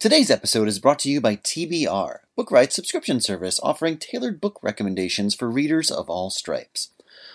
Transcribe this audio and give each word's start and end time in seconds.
Today's 0.00 0.30
episode 0.30 0.68
is 0.68 0.78
brought 0.78 1.00
to 1.00 1.10
you 1.10 1.20
by 1.20 1.34
TBR, 1.34 2.18
Book 2.36 2.52
Riot 2.52 2.72
subscription 2.72 3.20
service 3.20 3.58
offering 3.64 3.98
tailored 3.98 4.40
book 4.40 4.60
recommendations 4.62 5.34
for 5.34 5.50
readers 5.50 5.90
of 5.90 6.08
all 6.08 6.30
stripes. 6.30 6.90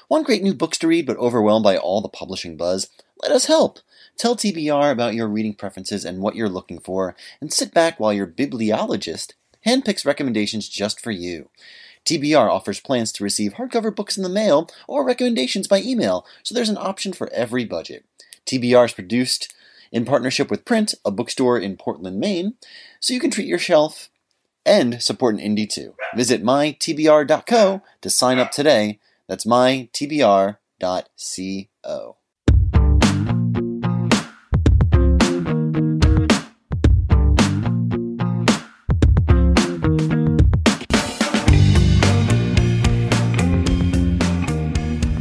Want 0.08 0.26
great 0.26 0.42
new 0.42 0.54
books 0.54 0.78
to 0.78 0.88
read 0.88 1.06
but 1.06 1.18
overwhelmed 1.18 1.66
by 1.66 1.76
all 1.76 2.00
the 2.00 2.08
publishing 2.08 2.56
buzz? 2.56 2.90
Let 3.22 3.34
us 3.34 3.48
help. 3.48 3.80
Tell 4.18 4.38
TBR 4.38 4.94
about 4.94 5.14
your 5.14 5.28
reading 5.28 5.56
preferences 5.56 6.06
and 6.06 6.22
what 6.22 6.38
you're 6.38 6.48
looking 6.48 6.80
for, 6.80 7.18
and 7.42 7.52
sit 7.52 7.74
back 7.74 8.00
while 8.00 8.14
your 8.14 8.26
bibliologist 8.28 9.34
handpicks 9.66 10.06
recommendations 10.06 10.70
just 10.70 11.02
for 11.02 11.12
you. 11.12 11.50
TBR 12.06 12.50
offers 12.50 12.80
plans 12.80 13.12
to 13.12 13.26
receive 13.26 13.56
hardcover 13.56 13.94
books 13.94 14.16
in 14.16 14.24
the 14.24 14.30
mail 14.30 14.70
or 14.88 15.06
recommendations 15.06 15.68
by 15.68 15.82
email, 15.82 16.26
so 16.44 16.56
there's 16.56 16.70
an 16.70 16.78
option 16.78 17.12
for 17.12 17.30
every 17.34 17.66
budget. 17.66 18.06
TBR 18.46 18.86
is 18.86 18.94
produced 18.94 19.54
in 19.94 20.04
partnership 20.04 20.52
with 20.52 20.66
Print, 20.66 20.96
a 21.06 21.12
bookstore 21.12 21.58
in 21.58 21.78
Portland, 21.78 22.20
Maine, 22.20 22.56
so 23.00 23.14
you 23.14 23.20
can 23.20 23.30
treat 23.30 23.48
your 23.48 23.60
shelf 23.60 24.10
and 24.66 25.02
support 25.02 25.36
an 25.36 25.42
indie 25.42 25.70
too. 25.70 25.94
Visit 26.16 26.44
mytbr.co 26.44 27.82
to 28.02 28.10
sign 28.10 28.40
up 28.40 28.52
today. 28.52 29.00
That's 29.30 29.46
mytbr.co. 29.46 30.58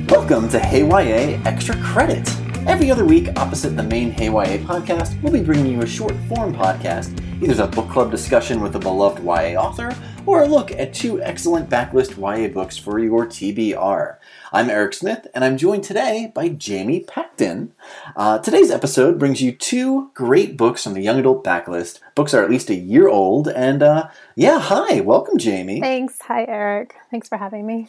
Welcome 0.09 0.49
to 0.49 0.59
Hey 0.59 0.87
YA 0.87 1.41
Extra 1.45 1.77
Credit. 1.83 2.42
Every 2.65 2.93
other 2.93 3.05
week, 3.05 3.29
opposite 3.37 3.71
the 3.71 3.83
main 3.83 4.13
Hey 4.13 4.27
YA 4.27 4.59
podcast, 4.65 5.21
we'll 5.21 5.33
be 5.33 5.43
bringing 5.43 5.67
you 5.67 5.83
a 5.83 5.87
short 5.87 6.15
form 6.29 6.55
podcast, 6.55 7.13
either 7.43 7.61
a 7.61 7.67
book 7.67 7.91
club 7.91 8.13
discussion 8.13 8.61
with 8.61 8.77
a 8.77 8.79
beloved 8.79 9.23
YA 9.25 9.61
author, 9.61 9.93
or 10.27 10.43
a 10.43 10.47
look 10.47 10.71
at 10.71 10.95
two 10.95 11.21
excellent 11.23 11.69
backlist 11.69 12.17
YA 12.17 12.49
books 12.49 12.79
for 12.79 13.01
your 13.01 13.27
TBR. 13.27 14.17
I'm 14.53 14.71
Eric 14.71 14.95
Smith, 14.95 15.27
and 15.35 15.45
I'm 15.45 15.57
joined 15.57 15.83
today 15.83 16.31
by 16.33 16.51
Jamie 16.51 17.01
Pacton. 17.01 17.73
Uh, 18.15 18.39
today's 18.39 18.71
episode 18.71 19.19
brings 19.19 19.43
you 19.43 19.51
two 19.51 20.13
great 20.15 20.57
books 20.57 20.85
from 20.85 20.95
the 20.95 21.03
Young 21.03 21.19
Adult 21.19 21.43
Backlist. 21.43 21.99
Books 22.15 22.33
are 22.33 22.45
at 22.45 22.51
least 22.51 22.71
a 22.71 22.77
year 22.77 23.09
old, 23.09 23.49
and 23.49 23.83
uh, 23.83 24.09
yeah, 24.37 24.61
hi, 24.61 25.01
welcome, 25.01 25.37
Jamie. 25.37 25.81
Thanks. 25.81 26.17
Hi, 26.23 26.45
Eric. 26.47 26.95
Thanks 27.11 27.29
for 27.29 27.39
having 27.39 27.67
me. 27.67 27.89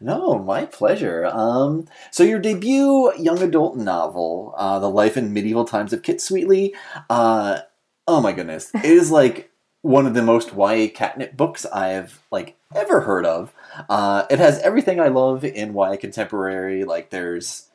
No, 0.00 0.38
my 0.38 0.64
pleasure. 0.64 1.26
Um, 1.26 1.86
so 2.10 2.22
your 2.22 2.38
debut 2.38 3.12
young 3.18 3.42
adult 3.42 3.76
novel, 3.76 4.54
uh, 4.56 4.78
"The 4.78 4.90
Life 4.90 5.16
in 5.16 5.32
Medieval 5.32 5.64
Times 5.64 5.92
of 5.92 6.02
Kit 6.02 6.20
Sweetly," 6.20 6.74
uh, 7.10 7.60
oh 8.06 8.20
my 8.20 8.32
goodness, 8.32 8.70
it 8.74 8.84
is 8.84 9.10
like 9.10 9.50
one 9.82 10.06
of 10.06 10.14
the 10.14 10.22
most 10.22 10.54
YA 10.54 10.88
catnip 10.94 11.36
books 11.36 11.64
I've 11.66 12.22
like 12.30 12.56
ever 12.74 13.00
heard 13.00 13.26
of. 13.26 13.52
Uh, 13.88 14.24
it 14.30 14.38
has 14.38 14.58
everything 14.60 15.00
I 15.00 15.08
love 15.08 15.44
in 15.44 15.74
YA 15.74 15.96
contemporary. 15.96 16.84
Like 16.84 17.10
there's 17.10 17.68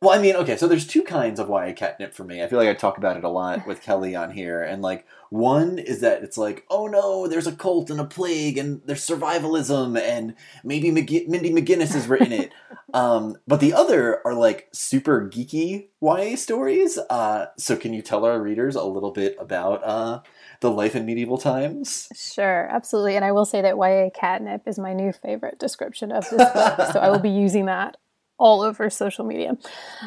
well, 0.00 0.16
I 0.16 0.22
mean, 0.22 0.36
okay, 0.36 0.56
so 0.56 0.68
there's 0.68 0.86
two 0.86 1.02
kinds 1.02 1.40
of 1.40 1.48
YA 1.48 1.72
catnip 1.74 2.14
for 2.14 2.22
me. 2.22 2.42
I 2.42 2.46
feel 2.46 2.58
like 2.58 2.68
I 2.68 2.74
talk 2.74 2.98
about 2.98 3.16
it 3.16 3.24
a 3.24 3.28
lot 3.28 3.66
with 3.66 3.82
Kelly 3.82 4.14
on 4.14 4.30
here. 4.30 4.62
And 4.62 4.82
like, 4.82 5.06
one 5.30 5.78
is 5.78 6.00
that 6.00 6.22
it's 6.22 6.38
like, 6.38 6.64
oh 6.70 6.86
no, 6.86 7.26
there's 7.26 7.46
a 7.46 7.54
cult 7.54 7.90
and 7.90 8.00
a 8.00 8.04
plague 8.04 8.58
and 8.58 8.80
there's 8.84 9.06
survivalism 9.06 10.00
and 10.00 10.34
maybe 10.64 10.90
McG- 10.90 11.28
Mindy 11.28 11.50
McGinnis 11.50 11.92
has 11.92 12.06
written 12.06 12.32
it. 12.32 12.52
um, 12.94 13.36
but 13.46 13.60
the 13.60 13.74
other 13.74 14.26
are 14.26 14.34
like 14.34 14.68
super 14.72 15.28
geeky 15.28 15.88
YA 16.00 16.36
stories. 16.36 16.98
Uh, 17.10 17.46
so 17.56 17.76
can 17.76 17.92
you 17.92 18.02
tell 18.02 18.24
our 18.24 18.40
readers 18.40 18.74
a 18.76 18.84
little 18.84 19.10
bit 19.10 19.36
about 19.38 19.84
uh, 19.84 20.20
the 20.60 20.70
life 20.70 20.96
in 20.96 21.04
medieval 21.04 21.38
times? 21.38 22.08
Sure, 22.14 22.68
absolutely. 22.70 23.16
And 23.16 23.24
I 23.24 23.32
will 23.32 23.44
say 23.44 23.60
that 23.60 23.76
YA 23.76 24.10
catnip 24.14 24.66
is 24.66 24.78
my 24.78 24.92
new 24.92 25.12
favorite 25.12 25.58
description 25.58 26.12
of 26.12 26.28
this 26.30 26.50
book. 26.52 26.92
so 26.92 27.00
I 27.00 27.10
will 27.10 27.18
be 27.18 27.28
using 27.30 27.66
that 27.66 27.96
all 28.38 28.62
over 28.62 28.88
social 28.88 29.24
media. 29.24 29.56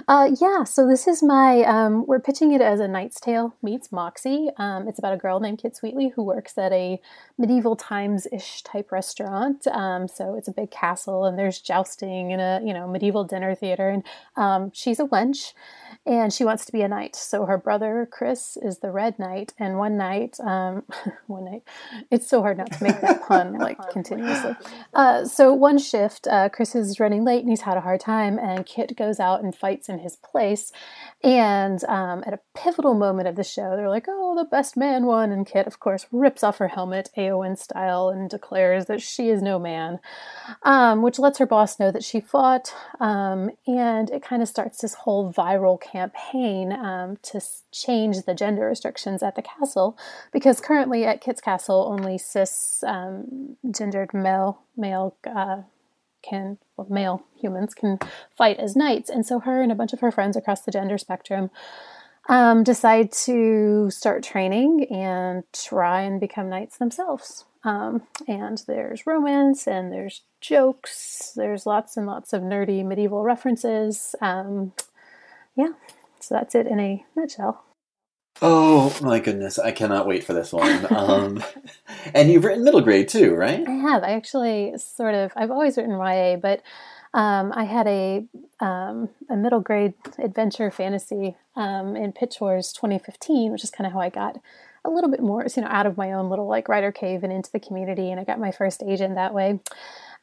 Uh, 0.08 0.31
yeah, 0.40 0.64
so 0.64 0.88
this 0.88 1.08
is 1.08 1.22
my, 1.22 1.62
um, 1.64 2.06
we're 2.08 2.19
pitching 2.19 2.53
it 2.53 2.62
as 2.62 2.80
a 2.80 2.88
Knight's 2.88 3.19
Tale 3.19 3.56
meets 3.62 3.92
Moxie. 3.92 4.50
Um, 4.58 4.88
it's 4.88 5.00
about 5.00 5.14
a 5.14 5.18
girl 5.18 5.40
named 5.40 5.59
Kit 5.59 5.75
Sweetly 5.75 6.14
who 6.16 6.24
works 6.24 6.58
at 6.58 6.72
a 6.72 7.00
medieval 7.38 7.75
times 7.75 8.28
ish 8.31 8.64
type 8.64 8.91
restaurant. 8.91 9.68
Um, 9.68 10.08
so 10.08 10.36
it's 10.36 10.47
a 10.47 10.53
big 10.53 10.72
castle 10.72 11.25
and 11.25 11.38
there's 11.38 11.59
jousting 11.59 12.31
and 12.31 12.41
a, 12.41 12.66
you 12.66 12.74
know, 12.74 12.88
medieval 12.88 13.24
dinner 13.24 13.53
theater. 13.53 13.90
And 13.90 14.03
um, 14.38 14.72
she's 14.74 15.00
a 15.00 15.06
wench 15.06 15.53
and 16.06 16.34
she 16.34 16.44
wants 16.44 16.66
to 16.66 16.72
be 16.72 16.81
a 16.81 16.88
knight. 16.88 17.16
So 17.16 17.46
her 17.46 17.58
brother 17.58 18.08
Chris 18.12 18.58
is 18.58 18.80
the 18.80 18.91
Red 18.91 19.20
Knight, 19.20 19.53
and 19.59 19.78
one 19.78 19.97
night, 19.97 20.40
um, 20.40 20.84
one 21.28 21.46
night, 21.46 21.64
it's 22.09 22.28
so 22.28 22.41
hard 22.41 22.58
not 22.58 22.72
to 22.72 22.84
make 22.84 23.00
that 23.02 23.24
pun 23.28 23.53
like 23.59 23.78
continuously. 23.90 24.56
Uh, 24.94 25.25
so 25.25 25.53
one 25.53 25.78
shift, 25.78 26.28
uh, 26.28 26.50
Chris 26.50 26.75
is 26.75 27.00
running 27.00 27.24
late 27.24 27.41
and 27.41 27.50
he's 27.50 27.62
had 27.62 27.78
a 27.78 27.81
hard 27.81 28.00
time, 28.00 28.21
and 28.22 28.66
Kit 28.66 28.96
goes 28.96 29.20
out 29.20 29.44
and 29.44 29.56
fights 29.56 29.90
in 29.90 30.00
his 30.00 30.16
place. 30.16 30.72
And 31.24 31.84
um, 31.86 32.24
at 32.26 32.34
a 32.34 32.40
pivotal 32.56 32.94
moment 32.94 33.28
of 33.28 33.36
the 33.36 33.44
show, 33.44 33.76
they're 33.76 33.90
like, 33.90 34.06
"Oh, 34.08 34.36
the 34.36 34.46
best 34.46 34.76
man 34.76 35.06
won," 35.06 35.32
and 35.32 35.46
Kit, 35.46 35.68
of 35.68 35.80
course, 35.80 36.08
rips 36.12 36.44
off 36.44 36.58
her 36.58 36.70
helmet, 36.70 37.09
Eowyn 37.18 37.58
style, 37.58 38.09
and 38.09 38.30
declares 38.30 38.86
that 38.86 39.02
she 39.02 39.30
is 39.30 39.42
no 39.42 39.59
man, 39.59 40.00
um, 40.64 41.02
which 41.02 41.20
lets 41.20 41.38
her 41.38 41.46
boss 41.46 41.80
know 41.80 41.92
that 41.92 42.04
she 42.04 42.20
fought, 42.20 42.74
um, 43.00 43.52
and 43.68 44.09
it 44.09 44.24
kind 44.24 44.42
of 44.42 44.48
starts 44.48 44.82
this 44.82 44.94
whole 44.94 45.32
viral 45.32 45.80
campaign 45.80 46.72
um, 46.72 47.18
to 47.22 47.42
change 47.72 48.24
the 48.24 48.34
gender 48.34 48.66
restrictions 48.68 49.22
at 49.22 49.36
the 49.36 49.42
castle, 49.42 49.98
because 50.32 50.59
currently 50.62 51.06
at 51.06 51.22
Kit's 51.22 51.42
castle, 51.42 51.88
only 51.92 52.18
cis 52.18 52.84
um, 52.88 53.58
gendered 53.70 54.14
male 54.14 54.62
male. 54.76 55.16
Uh, 55.26 55.62
can 56.22 56.58
well, 56.78 56.88
male 56.90 57.24
humans 57.36 57.74
can 57.74 58.00
fight 58.36 58.58
as 58.58 58.76
knights. 58.76 59.09
And 59.09 59.26
so 59.26 59.40
her 59.40 59.62
and 59.62 59.72
a 59.72 59.76
bunch 59.76 59.94
of 59.94 60.00
her 60.00 60.12
friends 60.12 60.36
across 60.36 60.62
the 60.62 60.72
gender 60.72 60.98
spectrum 60.98 61.50
um, 62.30 62.64
decide 62.64 63.12
to 63.12 63.90
start 63.90 64.24
training 64.24 64.86
and 64.92 65.44
try 65.54 66.02
and 66.02 66.20
become 66.20 66.50
knights 66.50 66.78
themselves. 66.78 67.46
Um, 67.64 68.04
and 68.28 68.62
there's 68.68 69.06
romance 69.06 69.68
and 69.68 69.92
there's 69.92 70.22
jokes. 70.40 71.34
There's 71.36 71.66
lots 71.66 71.98
and 71.98 72.08
lots 72.08 72.34
of 72.34 72.42
nerdy 72.42 72.86
medieval 72.86 73.24
references. 73.24 74.16
Um, 74.22 74.74
yeah. 75.56 75.74
So 76.20 76.36
that's 76.36 76.56
it 76.56 76.68
in 76.68 76.80
a 76.80 77.06
nutshell 77.16 77.64
Oh 78.41 78.97
my 79.02 79.19
goodness, 79.19 79.59
I 79.59 79.72
cannot 79.72 80.07
wait 80.07 80.24
for 80.24 80.34
this 80.34 80.52
one. 80.52 80.88
Um, 81.02 81.44
and 82.13 82.29
you've 82.29 82.44
written 82.44 82.63
middle 82.63 82.81
grade 82.81 83.07
too, 83.07 83.34
right? 83.34 83.68
I 83.68 83.72
have. 83.72 84.03
I 84.03 84.12
actually 84.12 84.78
sort 84.78 85.16
of. 85.16 85.31
I've 85.35 85.52
always 85.52 85.78
written 85.78 85.91
YA, 85.91 86.35
but 86.35 86.62
um, 87.13 87.52
I 87.56 87.63
had 87.63 87.88
a 87.88 88.25
um, 88.59 89.09
a 89.29 89.35
middle 89.35 89.59
grade 89.59 89.94
adventure 90.18 90.69
fantasy 90.69 91.35
um, 91.56 91.96
in 91.96 92.12
Pitch 92.12 92.38
Wars 92.40 92.72
2015, 92.74 93.52
which 93.52 93.63
is 93.63 93.72
kind 93.72 93.88
of 93.88 93.94
how 93.94 94.00
I 94.00 94.09
got 94.09 94.40
a 94.84 94.90
little 94.90 95.09
bit 95.09 95.22
more, 95.22 95.46
you 95.56 95.62
know, 95.62 95.68
out 95.68 95.85
of 95.85 95.97
my 95.97 96.11
own 96.14 96.29
little 96.29 96.47
like 96.47 96.67
writer 96.67 96.91
cave 96.91 97.23
and 97.23 97.32
into 97.32 97.52
the 97.52 97.59
community, 97.59 98.11
and 98.11 98.20
I 98.20 98.23
got 98.23 98.40
my 98.40 98.52
first 98.52 98.84
agent 98.84 99.16
that 99.16 99.34
way. 99.34 99.59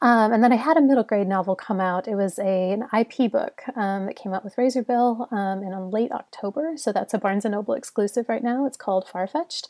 Um, 0.01 0.33
and 0.33 0.45
then 0.45 0.53
I 0.53 0.57
had 0.57 0.77
a 0.77 0.81
middle 0.81 1.03
grade 1.03 1.27
novel 1.27 1.57
come 1.57 1.81
out. 1.81 2.07
It 2.07 2.15
was 2.15 2.39
a, 2.39 2.73
an 2.73 2.85
IP 2.97 3.33
book 3.33 3.63
um, 3.75 4.07
that 4.07 4.15
came 4.15 4.33
out 4.33 4.45
with 4.45 4.55
Razorbill 4.55 5.33
um, 5.33 5.63
in 5.63 5.91
late 5.91 6.13
October. 6.13 6.75
So 6.77 6.93
that's 6.93 7.15
a 7.15 7.19
Barnes 7.19 7.45
and 7.45 7.53
Noble 7.53 7.75
exclusive 7.75 8.29
right 8.29 8.43
now. 8.43 8.65
It's 8.65 8.77
called 8.77 9.07
Farfetched, 9.13 9.67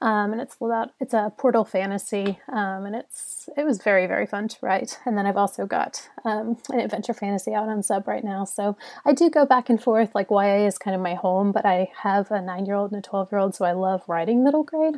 um, 0.00 0.32
and 0.32 0.40
it's 0.40 0.56
about 0.60 0.90
it's 0.98 1.14
a 1.14 1.32
portal 1.36 1.64
fantasy, 1.64 2.40
um, 2.48 2.86
and 2.86 2.96
it's 2.96 3.48
it 3.56 3.64
was 3.64 3.80
very 3.80 4.08
very 4.08 4.26
fun 4.26 4.48
to 4.48 4.56
write. 4.62 4.98
And 5.06 5.16
then 5.16 5.26
I've 5.26 5.36
also 5.36 5.64
got 5.64 6.08
um, 6.24 6.56
an 6.70 6.80
adventure 6.80 7.14
fantasy 7.14 7.54
out 7.54 7.68
on 7.68 7.84
sub 7.84 8.08
right 8.08 8.24
now. 8.24 8.44
So 8.44 8.76
I 9.04 9.12
do 9.12 9.30
go 9.30 9.46
back 9.46 9.70
and 9.70 9.80
forth. 9.80 10.12
Like 10.12 10.28
YA 10.30 10.66
is 10.66 10.76
kind 10.76 10.96
of 10.96 11.00
my 11.00 11.14
home, 11.14 11.52
but 11.52 11.64
I 11.64 11.92
have 12.02 12.32
a 12.32 12.40
nine 12.40 12.66
year 12.66 12.74
old 12.74 12.90
and 12.90 12.98
a 12.98 13.08
twelve 13.08 13.30
year 13.30 13.38
old, 13.38 13.54
so 13.54 13.64
I 13.64 13.72
love 13.72 14.02
writing 14.08 14.42
middle 14.42 14.64
grade. 14.64 14.96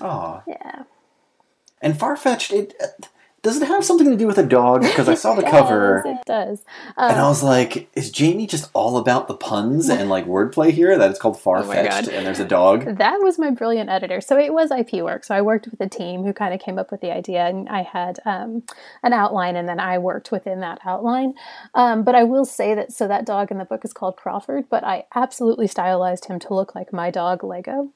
Oh, 0.00 0.42
yeah. 0.46 0.84
And 1.80 1.94
Farfetched, 1.94 2.52
it 2.52 2.74
does 3.42 3.60
it 3.60 3.66
have 3.66 3.84
something 3.84 4.10
to 4.10 4.16
do 4.16 4.26
with 4.26 4.38
a 4.38 4.42
dog? 4.46 4.82
Because 4.82 5.08
I 5.08 5.14
saw 5.14 5.34
the 5.34 5.42
It 5.46 5.50
cover 5.50 6.02
does, 6.04 6.14
It 6.18 6.26
does. 6.26 6.64
and 6.96 7.16
I 7.16 7.20
Um, 7.22 7.28
was 7.28 7.42
like, 7.42 7.88
is 7.94 8.10
Jamie 8.10 8.46
just 8.46 8.70
all 8.74 8.98
about 8.98 9.28
the 9.28 9.34
puns 9.34 9.88
and 9.88 10.08
like 10.10 10.26
wordplay 10.26 10.70
here? 10.70 10.96
That 10.98 11.10
it's 11.10 11.18
called 11.18 11.40
far 11.40 11.62
fetched 11.64 12.08
Oh 12.08 12.12
and 12.12 12.26
there's 12.26 12.40
a 12.40 12.44
dog. 12.44 12.98
That 12.98 13.18
was 13.22 13.38
my 13.38 13.50
brilliant 13.50 13.88
editor. 13.90 14.20
So 14.20 14.38
it 14.38 14.52
was 14.52 14.70
IP 14.70 14.94
work. 15.02 15.24
So 15.24 15.34
I 15.34 15.40
worked 15.40 15.68
with 15.70 15.80
a 15.80 15.88
team 15.88 16.22
who 16.24 16.32
kind 16.32 16.52
of 16.52 16.60
came 16.60 16.78
up 16.78 16.90
with 16.90 17.00
the 17.00 17.12
idea, 17.12 17.46
and 17.46 17.68
I 17.68 17.82
had 17.82 18.18
um, 18.26 18.62
an 19.02 19.12
outline, 19.12 19.56
and 19.56 19.68
then 19.68 19.80
I 19.80 19.98
worked 19.98 20.30
within 20.30 20.60
that 20.60 20.78
outline. 20.84 21.34
Um, 21.74 22.02
but 22.04 22.14
I 22.14 22.24
will 22.24 22.44
say 22.44 22.74
that 22.74 22.92
so 22.92 23.08
that 23.08 23.24
dog 23.26 23.50
in 23.50 23.58
the 23.58 23.64
book 23.64 23.84
is 23.84 23.92
called 23.92 24.16
Crawford, 24.16 24.64
but 24.68 24.84
I 24.84 25.04
absolutely 25.14 25.66
stylized 25.66 26.26
him 26.26 26.38
to 26.40 26.54
look 26.54 26.74
like 26.74 26.92
my 26.92 27.10
dog 27.10 27.42
Lego. 27.42 27.90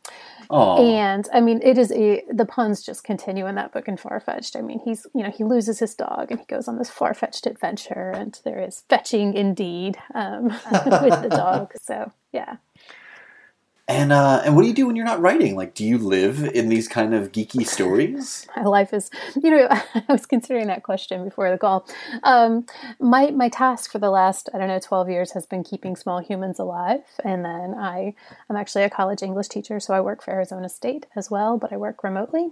Oh, 0.50 0.84
And 0.84 1.28
I 1.32 1.40
mean, 1.40 1.60
it 1.62 1.78
is 1.78 1.90
a 1.92 2.22
the 2.30 2.44
puns 2.46 2.82
just 2.82 3.04
continue 3.04 3.46
in 3.46 3.54
that 3.56 3.72
book 3.72 3.88
in 3.88 3.96
Far 3.96 4.20
Fetched. 4.20 4.56
I 4.56 4.60
mean, 4.60 4.80
he's 4.84 5.06
you 5.14 5.22
know 5.22 5.30
he 5.34 5.44
loses 5.44 5.78
his 5.78 5.94
dog 5.94 6.30
and 6.30 6.40
he 6.40 6.46
goes 6.46 6.68
on 6.68 6.78
this 6.78 6.90
far 6.90 7.14
fetched 7.14 7.46
adventure, 7.46 8.10
and 8.10 8.38
there 8.44 8.60
is 8.60 8.84
fetching 8.88 9.34
indeed 9.34 9.96
um, 10.14 10.44
with 10.72 11.22
the 11.22 11.30
dog. 11.30 11.72
So 11.82 12.12
yeah. 12.32 12.56
and 13.88 14.10
uh, 14.12 14.42
and 14.44 14.56
what 14.56 14.62
do 14.62 14.68
you 14.68 14.74
do 14.74 14.86
when 14.86 14.96
you're 14.96 15.04
not 15.04 15.20
writing? 15.20 15.54
Like, 15.54 15.74
do 15.74 15.84
you 15.84 15.98
live 15.98 16.42
in 16.42 16.68
these 16.70 16.88
kind 16.88 17.14
of 17.14 17.32
geeky 17.32 17.66
stories? 17.66 18.46
my 18.56 18.62
life 18.62 18.92
is 18.92 19.10
you 19.42 19.50
know 19.50 19.68
i 19.70 20.04
was 20.08 20.26
considering 20.26 20.66
that 20.66 20.82
question 20.82 21.24
before 21.24 21.50
the 21.50 21.58
call 21.58 21.86
um, 22.22 22.64
my 22.98 23.30
my 23.30 23.48
task 23.48 23.90
for 23.92 23.98
the 23.98 24.10
last 24.10 24.48
i 24.54 24.58
don't 24.58 24.68
know 24.68 24.78
12 24.78 25.10
years 25.10 25.32
has 25.32 25.46
been 25.46 25.64
keeping 25.64 25.96
small 25.96 26.20
humans 26.20 26.58
alive 26.58 27.02
and 27.24 27.44
then 27.44 27.74
i 27.74 28.14
i'm 28.48 28.56
actually 28.56 28.84
a 28.84 28.90
college 28.90 29.22
english 29.22 29.48
teacher 29.48 29.80
so 29.80 29.94
i 29.94 30.00
work 30.00 30.22
for 30.22 30.32
arizona 30.32 30.68
state 30.68 31.06
as 31.16 31.30
well 31.30 31.58
but 31.58 31.72
i 31.72 31.76
work 31.76 32.02
remotely 32.04 32.50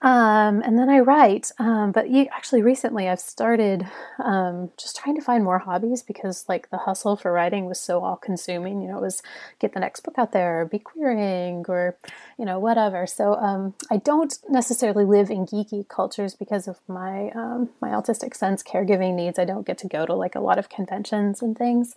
um, 0.00 0.62
and 0.62 0.78
then 0.78 0.88
I 0.88 1.00
write. 1.00 1.50
Um, 1.58 1.90
but 1.90 2.08
you, 2.08 2.28
actually, 2.32 2.62
recently 2.62 3.08
I've 3.08 3.18
started 3.18 3.84
um, 4.22 4.70
just 4.76 4.96
trying 4.96 5.16
to 5.16 5.22
find 5.22 5.42
more 5.42 5.58
hobbies 5.58 6.02
because, 6.02 6.44
like, 6.48 6.70
the 6.70 6.78
hustle 6.78 7.16
for 7.16 7.32
writing 7.32 7.66
was 7.66 7.80
so 7.80 8.04
all 8.04 8.16
consuming. 8.16 8.80
You 8.80 8.88
know, 8.88 8.98
it 8.98 9.02
was 9.02 9.22
get 9.58 9.74
the 9.74 9.80
next 9.80 10.00
book 10.00 10.14
out 10.16 10.30
there, 10.30 10.60
or 10.60 10.66
be 10.66 10.78
querying, 10.78 11.64
or 11.68 11.96
you 12.38 12.44
know, 12.44 12.60
whatever. 12.60 13.08
So 13.08 13.34
um, 13.34 13.74
I 13.90 13.96
don't 13.96 14.38
necessarily 14.48 15.04
live 15.04 15.30
in 15.30 15.46
geeky 15.46 15.88
cultures 15.88 16.34
because 16.34 16.68
of 16.68 16.78
my 16.86 17.30
um, 17.30 17.70
my 17.80 17.88
autistic 17.88 18.36
sense 18.36 18.62
caregiving 18.62 19.16
needs. 19.16 19.38
I 19.38 19.44
don't 19.44 19.66
get 19.66 19.78
to 19.78 19.88
go 19.88 20.06
to 20.06 20.14
like 20.14 20.36
a 20.36 20.40
lot 20.40 20.58
of 20.58 20.68
conventions 20.68 21.42
and 21.42 21.58
things. 21.58 21.96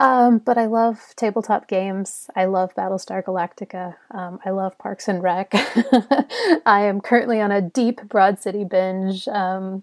Um, 0.00 0.38
but 0.38 0.56
I 0.56 0.64
love 0.64 0.98
tabletop 1.14 1.68
games. 1.68 2.30
I 2.34 2.46
love 2.46 2.74
Battlestar 2.74 3.22
Galactica. 3.22 3.96
Um, 4.10 4.40
I 4.46 4.50
love 4.50 4.78
Parks 4.78 5.08
and 5.08 5.22
Rec. 5.22 5.50
I 6.64 6.84
am 6.86 7.02
currently 7.02 7.38
on 7.42 7.52
a 7.52 7.60
deep 7.60 8.08
Broad 8.08 8.38
City 8.38 8.64
binge. 8.64 9.28
Um, 9.28 9.82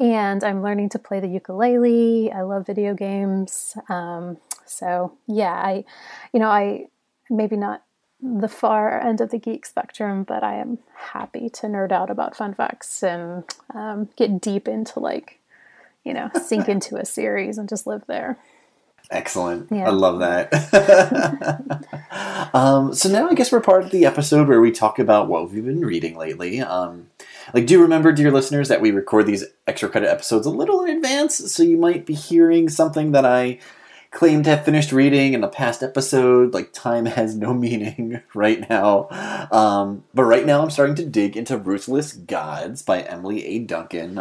and 0.00 0.42
I'm 0.42 0.62
learning 0.62 0.88
to 0.90 0.98
play 0.98 1.20
the 1.20 1.28
ukulele. 1.28 2.32
I 2.32 2.42
love 2.42 2.66
video 2.66 2.92
games. 2.92 3.76
Um, 3.88 4.38
so 4.64 5.16
yeah, 5.28 5.52
I, 5.52 5.84
you 6.32 6.40
know, 6.40 6.48
I 6.48 6.86
maybe 7.30 7.56
not 7.56 7.84
the 8.20 8.48
far 8.48 9.00
end 9.00 9.20
of 9.20 9.30
the 9.30 9.38
geek 9.38 9.64
spectrum, 9.64 10.24
but 10.24 10.42
I 10.42 10.56
am 10.56 10.78
happy 11.12 11.48
to 11.50 11.68
nerd 11.68 11.92
out 11.92 12.10
about 12.10 12.36
fun 12.36 12.52
facts 12.52 13.00
and 13.04 13.44
um, 13.72 14.08
get 14.16 14.40
deep 14.40 14.66
into 14.66 14.98
like, 14.98 15.38
you 16.02 16.12
know, 16.12 16.30
sink 16.42 16.68
into 16.68 16.96
a 16.96 17.04
series 17.04 17.58
and 17.58 17.68
just 17.68 17.86
live 17.86 18.02
there. 18.08 18.38
Excellent. 19.10 19.70
Yeah. 19.70 19.86
I 19.86 19.90
love 19.90 20.18
that. 20.18 20.52
um, 22.54 22.92
so 22.94 23.08
now 23.08 23.28
I 23.28 23.34
guess 23.34 23.52
we're 23.52 23.60
part 23.60 23.84
of 23.84 23.90
the 23.90 24.04
episode 24.04 24.48
where 24.48 24.60
we 24.60 24.72
talk 24.72 24.98
about 24.98 25.28
what 25.28 25.50
we've 25.50 25.64
been 25.64 25.84
reading 25.84 26.16
lately. 26.16 26.60
Um, 26.60 27.08
like, 27.54 27.66
do 27.66 27.74
you 27.74 27.82
remember, 27.82 28.10
dear 28.10 28.32
listeners, 28.32 28.68
that 28.68 28.80
we 28.80 28.90
record 28.90 29.26
these 29.26 29.44
extra 29.66 29.88
credit 29.88 30.10
episodes 30.10 30.46
a 30.46 30.50
little 30.50 30.84
in 30.84 30.96
advance? 30.96 31.52
So 31.52 31.62
you 31.62 31.76
might 31.76 32.04
be 32.04 32.14
hearing 32.14 32.68
something 32.68 33.12
that 33.12 33.24
I 33.24 33.60
claim 34.10 34.42
to 34.42 34.50
have 34.50 34.64
finished 34.64 34.92
reading 34.92 35.34
in 35.34 35.40
the 35.40 35.48
past 35.48 35.82
episode. 35.82 36.52
Like, 36.52 36.72
time 36.72 37.06
has 37.06 37.36
no 37.36 37.54
meaning 37.54 38.22
right 38.34 38.68
now. 38.68 39.08
Um, 39.52 40.04
but 40.14 40.24
right 40.24 40.46
now 40.46 40.62
I'm 40.62 40.70
starting 40.70 40.96
to 40.96 41.06
dig 41.06 41.36
into 41.36 41.56
Ruthless 41.56 42.12
Gods 42.12 42.82
by 42.82 43.02
Emily 43.02 43.44
A. 43.46 43.58
Duncan. 43.60 44.18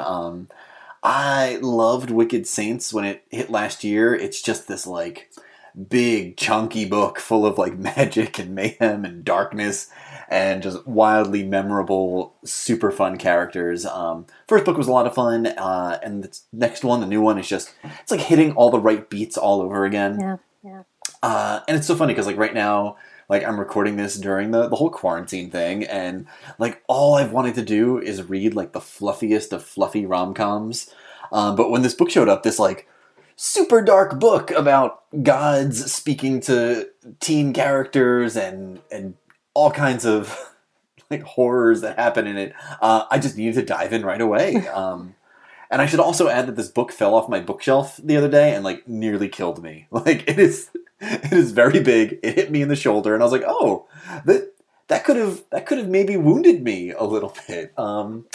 I 1.05 1.59
loved 1.61 2.09
Wicked 2.09 2.47
Saints 2.47 2.91
when 2.91 3.05
it 3.05 3.23
hit 3.29 3.51
last 3.51 3.83
year. 3.83 4.15
It's 4.15 4.41
just 4.41 4.67
this 4.67 4.87
like 4.87 5.29
big 5.87 6.35
chunky 6.35 6.83
book 6.85 7.19
full 7.19 7.45
of 7.45 7.59
like 7.59 7.77
magic 7.77 8.39
and 8.39 8.55
mayhem 8.55 9.05
and 9.05 9.23
darkness 9.23 9.91
and 10.29 10.63
just 10.63 10.85
wildly 10.87 11.43
memorable, 11.43 12.33
super 12.43 12.89
fun 12.89 13.17
characters. 13.17 13.85
Um, 13.85 14.25
first 14.47 14.65
book 14.65 14.77
was 14.77 14.87
a 14.87 14.91
lot 14.91 15.05
of 15.05 15.13
fun, 15.13 15.45
uh, 15.45 15.99
and 16.01 16.23
the 16.23 16.39
next 16.51 16.83
one, 16.83 17.01
the 17.01 17.05
new 17.05 17.21
one, 17.21 17.37
is 17.37 17.47
just 17.47 17.75
it's 18.01 18.11
like 18.11 18.21
hitting 18.21 18.53
all 18.53 18.71
the 18.71 18.79
right 18.79 19.07
beats 19.07 19.37
all 19.37 19.61
over 19.61 19.85
again. 19.85 20.19
Yeah, 20.19 20.37
yeah. 20.63 20.83
Uh, 21.21 21.59
and 21.67 21.77
it's 21.77 21.85
so 21.85 21.95
funny 21.95 22.13
because 22.13 22.25
like 22.25 22.37
right 22.37 22.55
now, 22.55 22.97
like 23.29 23.43
I'm 23.43 23.59
recording 23.59 23.97
this 23.97 24.15
during 24.15 24.51
the 24.51 24.67
the 24.67 24.75
whole 24.75 24.89
quarantine 24.89 25.49
thing, 25.49 25.83
and 25.83 26.27
like 26.59 26.83
all 26.87 27.15
I've 27.15 27.31
wanted 27.31 27.55
to 27.55 27.61
do 27.61 27.99
is 27.99 28.29
read 28.29 28.53
like 28.53 28.73
the 28.73 28.81
fluffiest 28.81 29.53
of 29.53 29.63
fluffy 29.63 30.05
rom 30.05 30.33
coms. 30.33 30.93
Um, 31.31 31.55
but 31.55 31.69
when 31.69 31.81
this 31.81 31.93
book 31.93 32.09
showed 32.09 32.29
up, 32.29 32.43
this 32.43 32.59
like 32.59 32.87
super 33.35 33.81
dark 33.81 34.19
book 34.19 34.51
about 34.51 35.03
gods 35.23 35.91
speaking 35.91 36.39
to 36.41 36.89
teen 37.19 37.53
characters 37.53 38.35
and 38.37 38.81
and 38.91 39.15
all 39.53 39.71
kinds 39.71 40.05
of 40.05 40.37
like 41.09 41.23
horrors 41.23 41.81
that 41.81 41.97
happen 41.97 42.27
in 42.27 42.37
it, 42.37 42.53
uh, 42.81 43.05
I 43.09 43.19
just 43.19 43.37
needed 43.37 43.55
to 43.55 43.65
dive 43.65 43.93
in 43.93 44.05
right 44.05 44.21
away. 44.21 44.67
Um, 44.73 45.15
and 45.71 45.81
I 45.81 45.87
should 45.87 45.99
also 45.99 46.29
add 46.29 46.45
that 46.47 46.55
this 46.55 46.69
book 46.69 46.91
fell 46.91 47.15
off 47.15 47.27
my 47.27 47.39
bookshelf 47.39 47.99
the 48.01 48.17
other 48.17 48.29
day 48.29 48.53
and 48.53 48.63
like 48.63 48.87
nearly 48.87 49.27
killed 49.27 49.63
me. 49.63 49.87
Like 49.91 50.29
it 50.29 50.37
is, 50.37 50.69
it 51.01 51.33
is 51.33 51.51
very 51.51 51.79
big. 51.79 52.19
It 52.23 52.35
hit 52.35 52.51
me 52.51 52.61
in 52.61 52.69
the 52.69 52.75
shoulder, 52.75 53.13
and 53.13 53.21
I 53.21 53.25
was 53.25 53.31
like, 53.31 53.43
oh, 53.45 53.87
that 54.25 54.53
that 54.87 55.03
could 55.03 55.17
have 55.17 55.43
that 55.51 55.65
could 55.65 55.77
have 55.77 55.89
maybe 55.89 56.17
wounded 56.17 56.63
me 56.63 56.91
a 56.91 57.03
little 57.03 57.35
bit. 57.47 57.77
Um, 57.77 58.25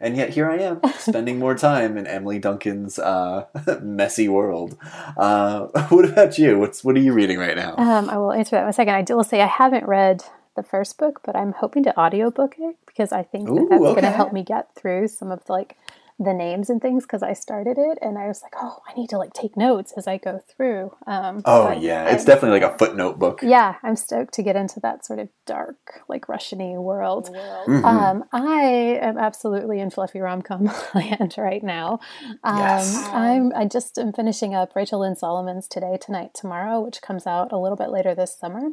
and 0.00 0.16
yet 0.16 0.30
here 0.30 0.48
I 0.48 0.58
am, 0.58 0.80
spending 0.98 1.40
more 1.40 1.56
time 1.56 1.96
in 1.96 2.06
Emily 2.06 2.38
Duncan's 2.38 3.00
uh, 3.00 3.46
messy 3.82 4.28
world. 4.28 4.76
Uh, 5.16 5.66
what 5.88 6.04
about 6.04 6.38
you? 6.38 6.58
What's 6.58 6.84
what 6.84 6.96
are 6.96 7.00
you 7.00 7.12
reading 7.12 7.38
right 7.38 7.56
now? 7.56 7.74
Um, 7.76 8.08
I 8.08 8.16
will 8.16 8.32
answer 8.32 8.56
that 8.56 8.62
in 8.62 8.68
a 8.68 8.72
second. 8.72 8.94
I 8.94 9.14
will 9.14 9.24
say 9.24 9.40
I 9.40 9.46
haven't 9.46 9.86
read 9.86 10.24
the 10.54 10.62
first 10.62 10.98
book, 10.98 11.20
but 11.24 11.36
I'm 11.36 11.52
hoping 11.52 11.84
to 11.84 11.98
audiobook 11.98 12.56
it 12.58 12.76
because 12.86 13.12
I 13.12 13.22
think 13.22 13.46
that 13.46 13.54
Ooh, 13.54 13.68
that's 13.68 13.80
going 13.80 14.02
to 14.02 14.10
help 14.10 14.32
me 14.32 14.42
get 14.42 14.74
through 14.74 15.08
some 15.08 15.30
of 15.30 15.44
the, 15.44 15.52
like 15.52 15.76
the 16.20 16.34
names 16.34 16.68
and 16.68 16.82
things 16.82 17.04
because 17.04 17.22
I 17.22 17.32
started 17.32 17.78
it 17.78 17.96
and 18.02 18.18
I 18.18 18.26
was 18.26 18.42
like, 18.42 18.54
oh, 18.60 18.78
I 18.88 18.92
need 18.98 19.08
to 19.10 19.18
like 19.18 19.32
take 19.34 19.56
notes 19.56 19.92
as 19.96 20.08
I 20.08 20.16
go 20.18 20.40
through. 20.48 20.92
Um, 21.06 21.42
oh 21.44 21.66
but 21.68 21.80
yeah, 21.80 22.04
I- 22.06 22.10
it's 22.10 22.24
definitely 22.24 22.58
like 22.60 22.74
a 22.74 22.76
footnote 22.76 23.20
book. 23.20 23.38
yeah, 23.42 23.76
I'm 23.84 23.94
stoked 23.94 24.34
to 24.34 24.42
get 24.42 24.56
into 24.56 24.80
that 24.80 25.06
sort 25.06 25.20
of 25.20 25.28
dark, 25.46 26.02
like 26.08 26.28
Russian-y 26.28 26.76
world. 26.76 27.30
Mhm. 27.32 27.84
Um, 27.84 28.24
I 28.32 28.98
am 29.00 29.16
absolutely 29.16 29.78
in 29.78 29.90
fluffy 29.90 30.18
rom 30.18 30.42
com 30.42 30.64
land 30.94 31.36
right 31.38 31.62
now. 31.62 32.00
Um, 32.42 32.58
Yes. 32.58 33.08
I'm 33.12 33.52
I 33.54 33.64
just 33.66 33.96
am 33.96 34.12
finishing 34.12 34.54
up 34.56 34.74
Rachel 34.74 35.00
Lynn 35.00 35.14
Solomon's 35.14 35.68
Today, 35.68 35.98
Tonight, 36.00 36.30
Tomorrow, 36.34 36.80
which 36.80 37.00
comes 37.00 37.28
out 37.28 37.52
a 37.52 37.58
little 37.58 37.76
bit 37.76 37.90
later 37.90 38.14
this 38.16 38.36
summer. 38.36 38.70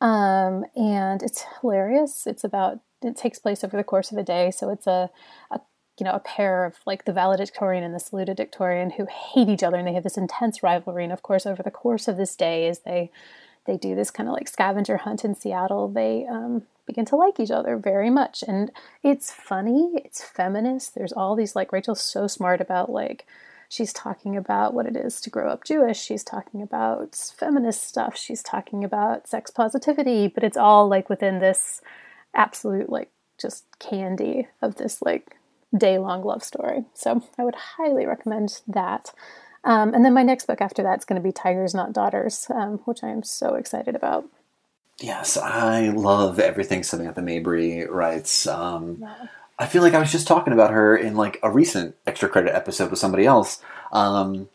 Um, 0.00 0.64
and 0.74 1.22
it's 1.22 1.44
hilarious. 1.60 2.26
It's 2.26 2.42
about 2.44 2.80
it 3.02 3.16
takes 3.16 3.38
place 3.38 3.62
over 3.62 3.76
the 3.76 3.84
course 3.84 4.10
of 4.12 4.18
a 4.18 4.22
day, 4.22 4.50
so 4.50 4.70
it's 4.70 4.86
a, 4.86 5.10
a 5.50 5.60
you 5.98 6.04
know 6.04 6.12
a 6.12 6.20
pair 6.20 6.64
of 6.64 6.76
like 6.86 7.04
the 7.04 7.12
valedictorian 7.12 7.84
and 7.84 7.94
the 7.94 7.98
salutatorian 7.98 8.94
who 8.94 9.06
hate 9.06 9.48
each 9.48 9.62
other, 9.62 9.76
and 9.76 9.86
they 9.86 9.94
have 9.94 10.02
this 10.02 10.16
intense 10.16 10.62
rivalry. 10.62 11.04
And 11.04 11.12
of 11.12 11.22
course, 11.22 11.46
over 11.46 11.62
the 11.62 11.70
course 11.70 12.08
of 12.08 12.16
this 12.16 12.34
day, 12.36 12.68
as 12.68 12.80
they 12.80 13.10
they 13.66 13.76
do 13.76 13.94
this 13.94 14.10
kind 14.10 14.28
of 14.28 14.34
like 14.34 14.48
scavenger 14.48 14.98
hunt 14.98 15.24
in 15.24 15.34
Seattle, 15.34 15.88
they 15.88 16.26
um, 16.26 16.62
begin 16.86 17.04
to 17.06 17.16
like 17.16 17.40
each 17.40 17.50
other 17.50 17.76
very 17.76 18.10
much. 18.10 18.44
And 18.46 18.70
it's 19.02 19.30
funny, 19.30 19.92
it's 20.04 20.22
feminist. 20.22 20.94
There's 20.94 21.12
all 21.12 21.34
these 21.34 21.56
like 21.56 21.72
Rachel's 21.72 22.02
so 22.02 22.26
smart 22.26 22.60
about 22.60 22.90
like 22.90 23.26
she's 23.68 23.92
talking 23.92 24.36
about 24.36 24.74
what 24.74 24.86
it 24.86 24.96
is 24.96 25.20
to 25.22 25.30
grow 25.30 25.48
up 25.48 25.64
Jewish. 25.64 26.00
She's 26.00 26.24
talking 26.24 26.62
about 26.62 27.14
feminist 27.14 27.84
stuff. 27.88 28.16
She's 28.16 28.42
talking 28.42 28.84
about 28.84 29.26
sex 29.26 29.50
positivity, 29.50 30.28
but 30.28 30.44
it's 30.44 30.56
all 30.56 30.88
like 30.88 31.08
within 31.08 31.38
this 31.38 31.80
absolute 32.34 32.90
like 32.90 33.10
just 33.38 33.64
candy 33.78 34.48
of 34.60 34.76
this 34.76 35.00
like 35.02 35.36
day 35.76 35.98
long 35.98 36.22
love 36.24 36.42
story. 36.42 36.84
So 36.94 37.22
I 37.38 37.44
would 37.44 37.54
highly 37.54 38.06
recommend 38.06 38.60
that. 38.66 39.12
Um, 39.64 39.94
and 39.94 40.04
then 40.04 40.12
my 40.12 40.22
next 40.22 40.46
book 40.46 40.60
after 40.60 40.82
that 40.82 40.98
is 40.98 41.04
going 41.04 41.20
to 41.20 41.26
be 41.26 41.32
Tigers 41.32 41.74
Not 41.74 41.92
Daughters, 41.92 42.46
um, 42.54 42.78
which 42.84 43.02
I 43.02 43.08
am 43.08 43.22
so 43.22 43.54
excited 43.54 43.96
about. 43.96 44.28
Yes, 45.00 45.36
I 45.36 45.88
love 45.88 46.38
everything 46.38 46.82
Samantha 46.82 47.22
Mabry 47.22 47.86
writes. 47.86 48.46
Um, 48.46 49.04
I 49.58 49.66
feel 49.66 49.82
like 49.82 49.94
I 49.94 49.98
was 49.98 50.12
just 50.12 50.28
talking 50.28 50.52
about 50.52 50.70
her 50.70 50.96
in 50.96 51.16
like 51.16 51.38
a 51.42 51.50
recent 51.50 51.96
extra 52.06 52.28
credit 52.28 52.54
episode 52.54 52.90
with 52.90 52.98
somebody 52.98 53.26
else. 53.26 53.60
Um, 53.92 54.48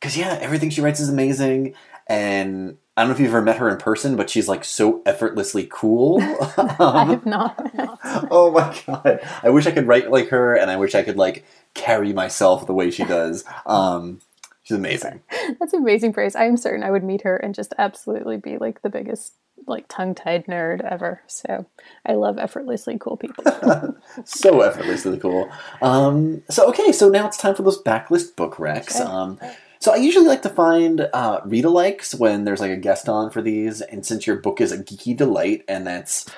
Cause 0.00 0.16
yeah, 0.16 0.38
everything 0.40 0.70
she 0.70 0.80
writes 0.80 1.00
is 1.00 1.08
amazing, 1.08 1.74
and 2.06 2.78
I 2.98 3.02
don't 3.02 3.10
know 3.10 3.14
if 3.14 3.20
you've 3.20 3.28
ever 3.28 3.42
met 3.42 3.58
her 3.58 3.68
in 3.68 3.76
person, 3.76 4.16
but 4.16 4.28
she's 4.28 4.48
like 4.48 4.64
so 4.64 5.02
effortlessly 5.06 5.68
cool. 5.70 6.20
I 6.20 6.76
um, 6.80 7.08
have 7.10 7.26
not. 7.26 7.70
oh 8.28 8.50
my 8.50 8.76
god! 8.88 9.20
I 9.40 9.50
wish 9.50 9.68
I 9.68 9.70
could 9.70 9.86
write 9.86 10.10
like 10.10 10.30
her, 10.30 10.56
and 10.56 10.68
I 10.68 10.74
wish 10.74 10.96
I 10.96 11.04
could 11.04 11.16
like 11.16 11.44
carry 11.74 12.12
myself 12.12 12.66
the 12.66 12.74
way 12.74 12.90
she 12.90 13.04
does. 13.04 13.44
Um, 13.66 14.20
she's 14.64 14.76
amazing. 14.76 15.22
That's 15.60 15.74
amazing 15.74 16.12
praise. 16.12 16.34
I 16.34 16.46
am 16.46 16.56
certain 16.56 16.82
I 16.82 16.90
would 16.90 17.04
meet 17.04 17.22
her 17.22 17.36
and 17.36 17.54
just 17.54 17.72
absolutely 17.78 18.36
be 18.36 18.58
like 18.58 18.82
the 18.82 18.90
biggest 18.90 19.34
like 19.68 19.84
tongue-tied 19.86 20.46
nerd 20.46 20.80
ever. 20.84 21.22
So 21.28 21.66
I 22.04 22.14
love 22.14 22.36
effortlessly 22.36 22.98
cool 22.98 23.16
people. 23.16 23.44
so 24.24 24.62
effortlessly 24.62 25.18
cool. 25.18 25.48
Um, 25.80 26.42
so 26.50 26.68
okay, 26.70 26.90
so 26.90 27.08
now 27.08 27.28
it's 27.28 27.36
time 27.36 27.54
for 27.54 27.62
those 27.62 27.80
backlist 27.80 28.34
book 28.34 28.56
recs. 28.56 29.00
Um, 29.00 29.38
so 29.80 29.92
I 29.92 29.96
usually 29.96 30.26
like 30.26 30.42
to 30.42 30.48
find 30.48 31.08
uh, 31.12 31.40
read 31.44 31.64
alikes 31.64 32.18
when 32.18 32.44
there's 32.44 32.60
like 32.60 32.70
a 32.70 32.76
guest 32.76 33.08
on 33.08 33.30
for 33.30 33.42
these, 33.42 33.80
and 33.80 34.04
since 34.04 34.26
your 34.26 34.36
book 34.36 34.60
is 34.60 34.72
a 34.72 34.78
geeky 34.78 35.16
delight, 35.16 35.64
and 35.68 35.86
that's 35.86 36.28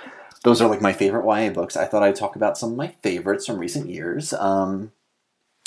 those 0.42 0.60
are 0.60 0.68
like 0.68 0.80
my 0.80 0.92
favorite 0.92 1.26
YA 1.26 1.50
books, 1.50 1.76
I 1.76 1.84
thought 1.84 2.02
I'd 2.02 2.16
talk 2.16 2.36
about 2.36 2.56
some 2.56 2.72
of 2.72 2.76
my 2.76 2.88
favorites 3.02 3.46
from 3.46 3.58
recent 3.58 3.88
years. 3.88 4.32
Um, 4.32 4.92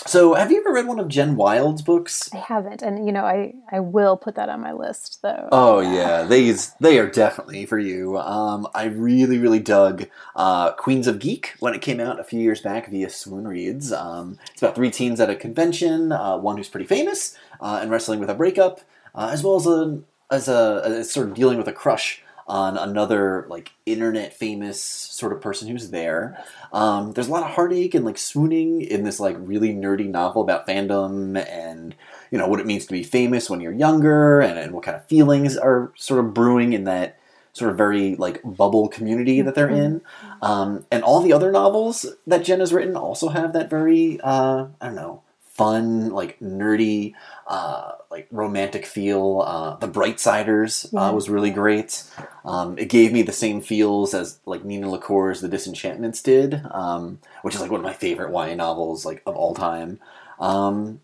so, 0.05 0.33
have 0.33 0.51
you 0.51 0.59
ever 0.59 0.73
read 0.73 0.87
one 0.87 0.99
of 0.99 1.07
Jen 1.07 1.35
Wilde's 1.35 1.81
books? 1.81 2.29
I 2.33 2.37
haven't, 2.37 2.81
and 2.81 3.05
you 3.05 3.11
know, 3.11 3.23
I 3.23 3.53
I 3.71 3.79
will 3.79 4.17
put 4.17 4.35
that 4.35 4.49
on 4.49 4.61
my 4.61 4.73
list 4.73 5.21
though. 5.21 5.47
Oh 5.51 5.79
yeah, 5.79 6.23
these 6.23 6.73
they 6.79 6.99
are 6.99 7.09
definitely 7.09 7.65
for 7.65 7.79
you. 7.79 8.17
Um, 8.17 8.67
I 8.73 8.85
really 8.85 9.37
really 9.37 9.59
dug 9.59 10.07
uh, 10.35 10.71
Queens 10.73 11.07
of 11.07 11.19
Geek 11.19 11.55
when 11.59 11.73
it 11.73 11.81
came 11.81 11.99
out 11.99 12.19
a 12.19 12.23
few 12.23 12.39
years 12.39 12.61
back 12.61 12.89
via 12.89 13.09
Swoon 13.09 13.47
Reads. 13.47 13.91
Um, 13.93 14.37
it's 14.51 14.61
about 14.61 14.75
three 14.75 14.91
teens 14.91 15.19
at 15.19 15.29
a 15.29 15.35
convention, 15.35 16.11
uh, 16.11 16.37
one 16.37 16.57
who's 16.57 16.69
pretty 16.69 16.87
famous 16.87 17.37
uh, 17.61 17.79
and 17.81 17.89
wrestling 17.89 18.19
with 18.19 18.29
a 18.29 18.35
breakup, 18.35 18.81
uh, 19.15 19.29
as 19.31 19.43
well 19.43 19.55
as 19.55 19.67
a 19.67 20.01
as 20.29 20.47
a 20.47 20.81
as 20.85 21.11
sort 21.11 21.29
of 21.29 21.35
dealing 21.35 21.57
with 21.57 21.67
a 21.67 21.73
crush 21.73 22.23
on 22.53 22.77
another 22.77 23.47
like 23.49 23.71
internet 23.87 24.31
famous 24.31 24.79
sort 24.79 25.33
of 25.33 25.41
person 25.41 25.67
who's 25.67 25.89
there. 25.89 26.37
Um, 26.71 27.11
there's 27.13 27.27
a 27.27 27.31
lot 27.31 27.41
of 27.41 27.49
heartache 27.49 27.95
and 27.95 28.05
like 28.05 28.19
swooning 28.19 28.83
in 28.83 29.03
this 29.03 29.19
like 29.19 29.35
really 29.39 29.73
nerdy 29.73 30.07
novel 30.07 30.43
about 30.43 30.67
fandom 30.67 31.43
and 31.49 31.95
you 32.29 32.37
know 32.37 32.47
what 32.47 32.59
it 32.59 32.67
means 32.67 32.85
to 32.85 32.91
be 32.91 33.01
famous 33.01 33.49
when 33.49 33.59
you're 33.59 33.73
younger 33.73 34.39
and, 34.39 34.59
and 34.59 34.71
what 34.71 34.83
kind 34.83 34.95
of 34.95 35.03
feelings 35.05 35.57
are 35.57 35.91
sort 35.95 36.23
of 36.23 36.35
brewing 36.35 36.73
in 36.73 36.83
that 36.83 37.17
sort 37.53 37.71
of 37.71 37.77
very 37.77 38.15
like 38.17 38.39
bubble 38.45 38.87
community 38.87 39.41
that 39.41 39.55
they're 39.55 39.67
in. 39.67 40.01
Um, 40.43 40.85
and 40.91 41.03
all 41.03 41.21
the 41.21 41.33
other 41.33 41.51
novels 41.51 42.05
that 42.27 42.43
Jen 42.43 42.59
has 42.59 42.71
written 42.71 42.95
also 42.95 43.29
have 43.29 43.53
that 43.53 43.71
very 43.71 44.19
uh, 44.21 44.67
I 44.79 44.85
don't 44.85 44.95
know 44.95 45.23
fun 45.53 46.09
like 46.09 46.39
nerdy 46.39 47.13
uh, 47.47 47.93
like 48.09 48.27
romantic 48.31 48.85
feel. 48.85 49.43
Uh, 49.45 49.75
the 49.77 49.87
Brightsiders 49.87 50.93
uh, 50.93 51.13
was 51.13 51.29
really 51.29 51.51
great. 51.51 52.03
Um, 52.45 52.77
it 52.77 52.89
gave 52.89 53.11
me 53.11 53.21
the 53.21 53.31
same 53.33 53.61
feels 53.61 54.13
as 54.13 54.39
like 54.45 54.63
Nina 54.63 54.87
LaCour's 54.89 55.41
The 55.41 55.49
Disenchantments 55.49 56.21
did, 56.21 56.61
um, 56.71 57.19
which 57.41 57.55
is 57.55 57.61
like 57.61 57.71
one 57.71 57.79
of 57.79 57.85
my 57.85 57.93
favorite 57.93 58.31
YA 58.31 58.55
novels 58.55 59.05
like 59.05 59.21
of 59.25 59.35
all 59.35 59.53
time. 59.53 59.99
Um, 60.39 61.01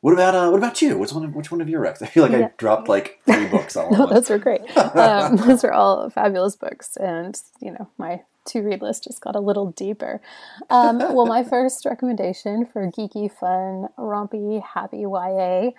what 0.00 0.12
about 0.12 0.34
uh, 0.34 0.50
what 0.50 0.58
about 0.58 0.80
you? 0.82 0.98
Which 0.98 1.12
one? 1.12 1.24
Of, 1.24 1.34
which 1.34 1.50
one 1.50 1.60
of 1.60 1.68
your 1.68 1.82
recs? 1.82 2.02
I 2.02 2.06
feel 2.06 2.22
like 2.22 2.32
Yeah. 2.32 2.46
I 2.46 2.50
dropped 2.58 2.88
like 2.88 3.20
three 3.26 3.46
books 3.48 3.76
all 3.76 3.90
no, 3.96 4.06
those 4.06 4.30
were 4.30 4.38
great. 4.38 4.60
Um, 4.76 5.36
those 5.48 5.64
are 5.64 5.72
all 5.72 6.08
fabulous 6.10 6.54
books, 6.54 6.96
and 6.96 7.40
you 7.60 7.72
know 7.72 7.88
my 7.98 8.22
to 8.46 8.62
read 8.62 8.82
list 8.82 9.04
just 9.04 9.20
got 9.20 9.36
a 9.36 9.40
little 9.40 9.72
deeper. 9.72 10.20
Um, 10.70 10.98
well, 10.98 11.26
my 11.26 11.44
first 11.48 11.84
recommendation 11.84 12.66
for 12.66 12.86
geeky, 12.90 13.30
fun, 13.30 13.88
rompy, 13.98 14.62
happy 14.62 14.98
YA 14.98 15.70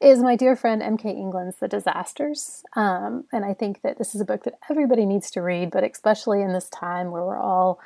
is 0.00 0.20
my 0.20 0.36
dear 0.36 0.56
friend 0.56 0.82
M.K. 0.82 1.10
England's 1.10 1.56
The 1.56 1.68
Disasters. 1.68 2.62
Um, 2.74 3.24
and 3.32 3.44
I 3.44 3.54
think 3.54 3.82
that 3.82 3.98
this 3.98 4.14
is 4.14 4.20
a 4.20 4.24
book 4.24 4.44
that 4.44 4.58
everybody 4.70 5.06
needs 5.06 5.30
to 5.32 5.42
read, 5.42 5.70
but 5.70 5.84
especially 5.84 6.42
in 6.42 6.52
this 6.52 6.68
time 6.68 7.10
where 7.10 7.24
we're 7.24 7.38
all 7.38 7.80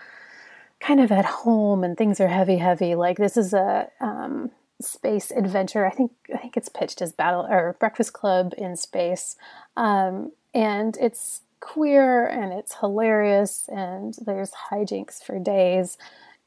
kind 0.81 1.01
of 1.01 1.13
at 1.13 1.25
home 1.25 1.85
and 1.85 1.97
things 1.97 2.21
are 2.21 2.29
heavy, 2.29 2.57
heavy. 2.57 2.95
Like 2.95 3.19
this 3.19 3.37
is 3.37 3.53
a 3.53 3.89
um, 4.01 4.51
space 4.81 5.31
adventure. 5.31 5.87
I 5.87 5.91
think 5.91 6.13
I 6.35 6.39
think 6.39 6.57
it's 6.57 6.69
pitched 6.69 7.03
as 7.03 7.13
Battle 7.13 7.47
or 7.49 7.77
Breakfast 7.79 8.13
Club 8.13 8.55
in 8.59 8.77
space, 8.77 9.37
um, 9.77 10.33
and 10.55 10.97
it's 11.01 11.43
queer 11.61 12.27
and 12.27 12.53
it's 12.53 12.77
hilarious 12.81 13.69
and 13.69 14.15
there's 14.25 14.53
hijinks 14.71 15.23
for 15.23 15.39
days. 15.39 15.99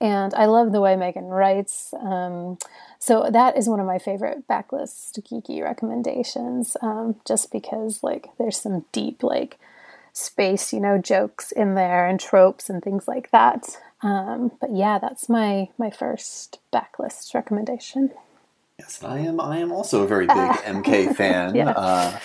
And 0.02 0.34
I 0.34 0.46
love 0.46 0.72
the 0.72 0.82
way 0.82 0.96
Megan 0.96 1.26
writes. 1.26 1.94
Um, 2.00 2.58
so 3.00 3.30
that 3.32 3.58
is 3.58 3.70
one 3.70 3.80
of 3.80 3.86
my 3.86 4.00
favorite 4.00 4.48
backlist 4.48 5.20
geeky 5.22 5.64
recommendations, 5.64 6.76
um, 6.82 7.16
just 7.26 7.52
because 7.52 8.04
like 8.04 8.28
there's 8.38 8.58
some 8.58 8.86
deep 8.92 9.24
like 9.24 9.60
space, 10.12 10.74
you 10.74 10.80
know, 10.80 10.98
jokes 10.98 11.52
in 11.52 11.76
there 11.76 12.08
and 12.08 12.20
tropes 12.20 12.70
and 12.70 12.84
things 12.84 13.08
like 13.08 13.32
that. 13.32 13.78
Um, 14.02 14.52
but 14.60 14.76
yeah, 14.76 15.00
that's 15.00 15.30
my 15.30 15.70
my 15.78 15.90
first 15.90 16.60
backlist 16.74 17.34
recommendation. 17.34 18.12
Yes, 18.80 19.02
I 19.04 19.20
am. 19.20 19.40
I 19.40 19.60
am 19.60 19.72
also 19.72 20.04
a 20.04 20.08
very 20.08 20.26
big 20.26 20.36
MK 20.36 21.16
fan. 21.16 21.56
Yeah. 21.56 21.70
Uh, 21.70 22.20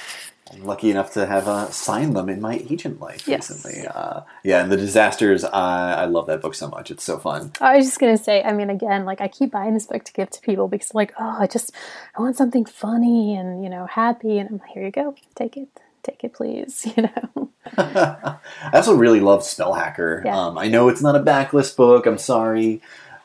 I'm 0.53 0.65
lucky 0.65 0.91
enough 0.91 1.13
to 1.13 1.27
have 1.27 1.47
uh, 1.47 1.69
signed 1.71 2.17
them 2.17 2.29
in 2.29 2.41
my 2.41 2.55
agent 2.71 3.01
life 3.01 3.29
Yes. 3.29 3.51
recently. 3.51 3.87
Uh, 3.87 4.23
yeah, 4.43 4.63
and 4.63 4.73
the 4.73 4.77
disasters. 4.77 5.45
I, 5.45 5.95
I 6.03 6.05
love 6.07 6.27
that 6.29 6.41
book 6.41 6.55
so 6.55 6.69
much. 6.69 6.91
It's 6.91 7.05
so 7.05 7.19
fun. 7.19 7.53
I 7.61 7.77
was 7.77 7.87
just 7.87 8.01
gonna 8.01 8.17
say, 8.17 8.43
I 8.43 8.53
mean, 8.53 8.71
again, 8.71 9.05
like 9.05 9.21
I 9.21 9.29
keep 9.29 9.51
buying 9.51 9.75
this 9.75 9.87
book 9.87 10.05
to 10.05 10.13
give 10.13 10.31
to 10.31 10.41
people 10.41 10.67
because, 10.69 10.95
like, 10.95 11.13
oh, 11.19 11.37
I 11.39 11.47
just 11.47 11.73
I 12.17 12.23
want 12.23 12.37
something 12.37 12.65
funny 12.65 13.37
and 13.37 13.63
you 13.63 13.71
know 13.71 13.87
happy, 13.87 14.39
and 14.39 14.49
I'm 14.49 14.59
like, 14.59 14.71
here 14.71 14.85
you 14.85 14.91
go, 14.91 15.15
take 15.35 15.57
it, 15.57 15.69
take 16.03 16.25
it, 16.25 16.33
please, 16.33 16.87
you 16.97 17.03
know. 17.05 17.51
I 17.77 18.39
also 18.73 18.95
really 18.95 19.21
love 19.21 19.41
Spellhacker. 19.43 20.25
Yeah. 20.25 20.37
Um, 20.39 20.57
I 20.59 20.69
know 20.69 20.89
it's 20.89 21.03
not 21.03 21.15
a 21.15 21.21
backlist 21.21 21.77
book. 21.77 22.07
I'm 22.07 22.19
sorry, 22.19 22.81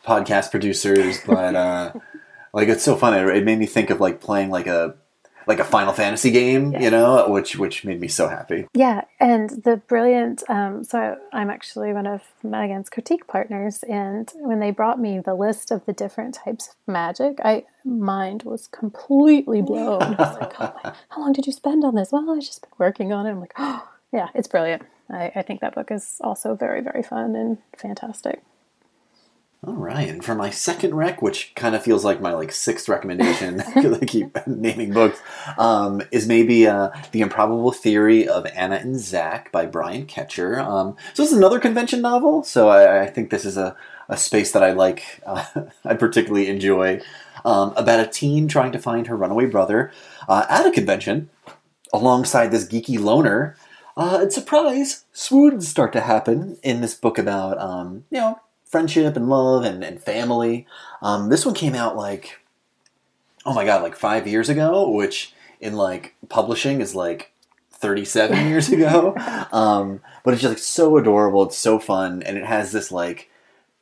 podcast 0.06 0.51
producers, 0.51 1.20
but 1.25 1.56
uh, 1.56 1.94
like 2.53 2.68
it's 2.68 2.84
so 2.84 2.96
fun. 2.98 3.13
It, 3.13 3.38
it 3.38 3.46
made 3.46 3.60
me 3.60 3.65
think 3.65 3.89
of 3.89 4.01
like 4.01 4.20
playing 4.20 4.50
like 4.50 4.68
a 4.68 4.96
like 5.47 5.59
a 5.59 5.63
Final 5.63 5.93
Fantasy 5.93 6.31
game, 6.31 6.73
you 6.73 6.89
know, 6.89 7.27
which 7.29 7.55
which 7.55 7.85
made 7.85 8.00
me 8.00 8.07
so 8.07 8.27
happy. 8.27 8.67
Yeah, 8.73 9.01
and 9.19 9.50
the 9.50 9.77
brilliant. 9.77 10.43
Um, 10.50 10.83
so 10.83 11.17
I'm 11.31 11.50
actually 11.50 11.93
one 11.93 12.07
of 12.07 12.21
Megan's 12.43 12.89
critique 12.89 13.27
partners, 13.27 13.83
and 13.83 14.31
when 14.35 14.59
they 14.59 14.71
brought 14.71 15.00
me 15.00 15.19
the 15.19 15.35
list 15.35 15.71
of 15.71 15.85
the 15.85 15.93
different 15.93 16.35
types 16.35 16.69
of 16.69 16.75
magic, 16.93 17.39
I 17.43 17.65
mind 17.83 18.43
was 18.43 18.67
completely 18.67 19.62
blown. 19.62 20.01
I 20.01 20.09
was 20.12 20.38
like, 20.39 20.53
oh 20.59 20.73
my, 20.83 20.93
how 21.09 21.21
long 21.21 21.33
did 21.33 21.45
you 21.45 21.53
spend 21.53 21.83
on 21.83 21.95
this? 21.95 22.12
Well, 22.12 22.29
I've 22.29 22.41
just 22.41 22.62
been 22.62 22.71
working 22.77 23.13
on 23.13 23.25
it. 23.25 23.31
I'm 23.31 23.39
like, 23.39 23.53
oh 23.57 23.88
yeah, 24.12 24.29
it's 24.33 24.47
brilliant. 24.47 24.83
I, 25.09 25.31
I 25.35 25.41
think 25.41 25.62
that 25.62 25.75
book 25.75 25.91
is 25.91 26.17
also 26.21 26.55
very 26.55 26.81
very 26.81 27.03
fun 27.03 27.35
and 27.35 27.57
fantastic. 27.77 28.41
All 29.65 29.75
right, 29.75 30.10
and 30.10 30.25
for 30.25 30.36
my 30.36 30.50
second 30.50 30.93
rec, 30.93 31.22
which 31.22 31.55
kind 31.55 31.74
of 31.74 31.82
feels 31.82 32.03
like 32.03 32.20
my 32.20 32.34
like 32.34 32.51
sixth 32.51 32.89
recommendation 32.89 33.63
because 33.75 33.98
I 33.98 34.03
keep 34.03 34.36
naming 34.48 34.91
books, 34.91 35.22
um, 35.58 36.01
is 36.12 36.27
maybe 36.27 36.67
uh, 36.67 36.89
the 37.13 37.22
Improbable 37.22 37.72
Theory 37.72 38.27
of 38.27 38.46
Ana 38.48 38.75
and 38.75 39.00
Zak 39.00 39.53
by 39.53 39.65
Brian 39.65 40.05
Katcher. 40.05 40.60
Um, 40.60 40.98
so 41.13 41.24
this 41.24 41.32
is 41.32 41.38
another 41.38 41.62
convention 41.62 42.01
novel, 42.01 42.43
so 42.43 42.67
I, 42.67 43.03
I 43.03 43.08
think 43.08 43.29
this 43.29 43.46
is 43.46 43.55
a, 43.55 43.77
a 44.10 44.17
space 44.17 44.51
that 44.51 44.65
I 44.65 44.74
like. 44.74 45.22
Uh, 45.25 45.46
I 45.86 45.93
particularly 45.93 46.50
enjoy 46.50 47.00
um, 47.46 47.72
about 47.77 48.05
a 48.05 48.10
teen 48.10 48.50
trying 48.50 48.74
to 48.74 48.79
find 48.79 49.08
her 49.08 49.15
runaway 49.15 49.46
brother 49.46 49.93
uh, 50.27 50.46
at 50.50 50.65
a 50.65 50.72
convention 50.72 51.29
alongside 51.93 52.51
this 52.51 52.67
geeky 52.67 53.00
loner. 53.00 53.55
Uh, 53.96 54.20
and 54.24 54.34
surprise, 54.34 55.05
swoons 55.13 55.70
start 55.70 55.93
to 55.93 56.01
happen 56.01 56.58
in 56.63 56.82
this 56.82 56.96
book 56.96 57.17
about 57.17 57.58
um, 57.60 58.03
you 58.10 58.17
know 58.20 58.39
friendship 58.74 59.15
and 59.15 59.30
love 59.30 59.63
and, 59.63 59.84
and 59.84 60.01
family. 60.01 60.65
Um, 61.03 61.30
this 61.30 61.46
one 61.46 61.53
came 61.53 61.75
out 61.75 61.96
like, 61.96 62.39
oh 63.46 63.53
my 63.53 63.65
god, 63.65 63.84
like 63.84 63.96
five 63.96 64.25
years 64.25 64.50
ago, 64.50 64.89
which 64.89 65.32
in 65.62 65.75
like 65.75 66.15
publishing 66.27 66.82
is 66.82 66.96
like 66.96 67.32
37 67.70 68.48
years 68.48 68.70
ago. 68.70 69.13
Um, 69.51 70.01
but 70.24 70.34
it's 70.34 70.42
just 70.42 70.51
like 70.51 70.58
so 70.58 70.98
adorable. 70.98 71.44
It's 71.44 71.56
so 71.56 71.77
fun. 71.77 72.24
And 72.24 72.36
it 72.36 72.46
has 72.46 72.72
this 72.72 72.92
like 72.92 73.30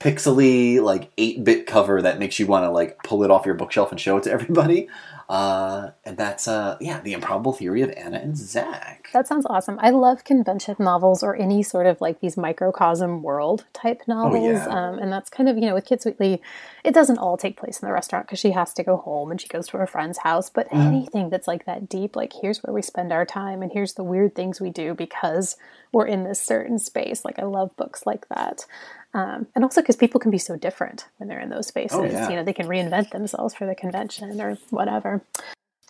pixely, 0.01 0.81
like 0.81 1.09
8 1.17 1.45
bit 1.45 1.67
cover 1.67 2.01
that 2.01 2.19
makes 2.19 2.37
you 2.37 2.45
want 2.45 2.65
to 2.65 2.69
like 2.69 3.01
pull 3.01 3.23
it 3.23 3.31
off 3.31 3.45
your 3.45 3.55
bookshelf 3.55 3.91
and 3.91 3.99
show 3.99 4.17
it 4.17 4.23
to 4.23 4.31
everybody. 4.31 4.89
Uh, 5.31 5.91
and 6.03 6.17
that's, 6.17 6.45
uh, 6.45 6.75
yeah, 6.81 6.99
The 6.99 7.13
Improbable 7.13 7.53
Theory 7.53 7.81
of 7.83 7.91
Ana 7.91 8.17
and 8.17 8.35
Zak. 8.35 9.07
That 9.13 9.29
sounds 9.29 9.45
awesome. 9.45 9.79
I 9.81 9.89
love 9.91 10.25
convention 10.25 10.75
novels 10.77 11.23
or 11.23 11.37
any 11.37 11.63
sort 11.63 11.87
of 11.87 12.01
like 12.01 12.19
these 12.19 12.35
microcosm 12.35 13.23
world 13.23 13.63
type 13.71 14.01
novels. 14.09 14.43
yeah. 14.43 14.65
um, 14.67 14.99
and 14.99 15.09
that's 15.09 15.29
kind 15.29 15.47
of, 15.47 15.55
you 15.55 15.67
know, 15.67 15.73
with 15.73 15.85
Kit 15.85 16.01
Sweetly, 16.01 16.41
it 16.83 16.93
doesn't 16.93 17.17
all 17.17 17.37
take 17.37 17.55
place 17.55 17.79
in 17.79 17.87
the 17.87 17.93
restaurant 17.93 18.27
because 18.27 18.39
she 18.39 18.51
has 18.51 18.73
to 18.73 18.83
go 18.83 18.97
home 18.97 19.31
and 19.31 19.39
she 19.39 19.47
goes 19.47 19.67
to 19.67 19.77
her 19.77 19.87
friend's 19.87 20.17
house. 20.17 20.49
But 20.49 20.67
anything 20.69 21.29
that's 21.29 21.47
like 21.47 21.65
that 21.65 21.87
deep, 21.87 22.17
like 22.17 22.33
here's 22.41 22.61
where 22.61 22.73
we 22.73 22.81
spend 22.81 23.13
our 23.13 23.25
time 23.25 23.61
and 23.61 23.71
here's 23.71 23.93
the 23.93 24.03
weird 24.03 24.35
things 24.35 24.59
we 24.59 24.69
do 24.69 24.93
because 24.93 25.55
we're 25.93 26.07
in 26.07 26.25
this 26.25 26.41
certain 26.41 26.77
space. 26.77 27.23
Like 27.23 27.39
I 27.39 27.43
love 27.43 27.73
books 27.77 28.05
like 28.05 28.27
that. 28.27 28.65
Um, 29.13 29.47
and 29.55 29.63
also 29.63 29.81
because 29.81 29.95
people 29.95 30.19
can 30.19 30.31
be 30.31 30.37
so 30.37 30.55
different 30.55 31.07
when 31.17 31.27
they're 31.27 31.39
in 31.39 31.49
those 31.49 31.67
spaces. 31.67 31.97
Oh, 31.97 32.03
yeah. 32.03 32.29
You 32.29 32.35
know, 32.37 32.43
they 32.43 32.53
can 32.53 32.67
reinvent 32.67 33.11
themselves 33.11 33.53
for 33.53 33.65
the 33.65 33.75
convention 33.75 34.39
or 34.39 34.57
whatever. 34.69 35.21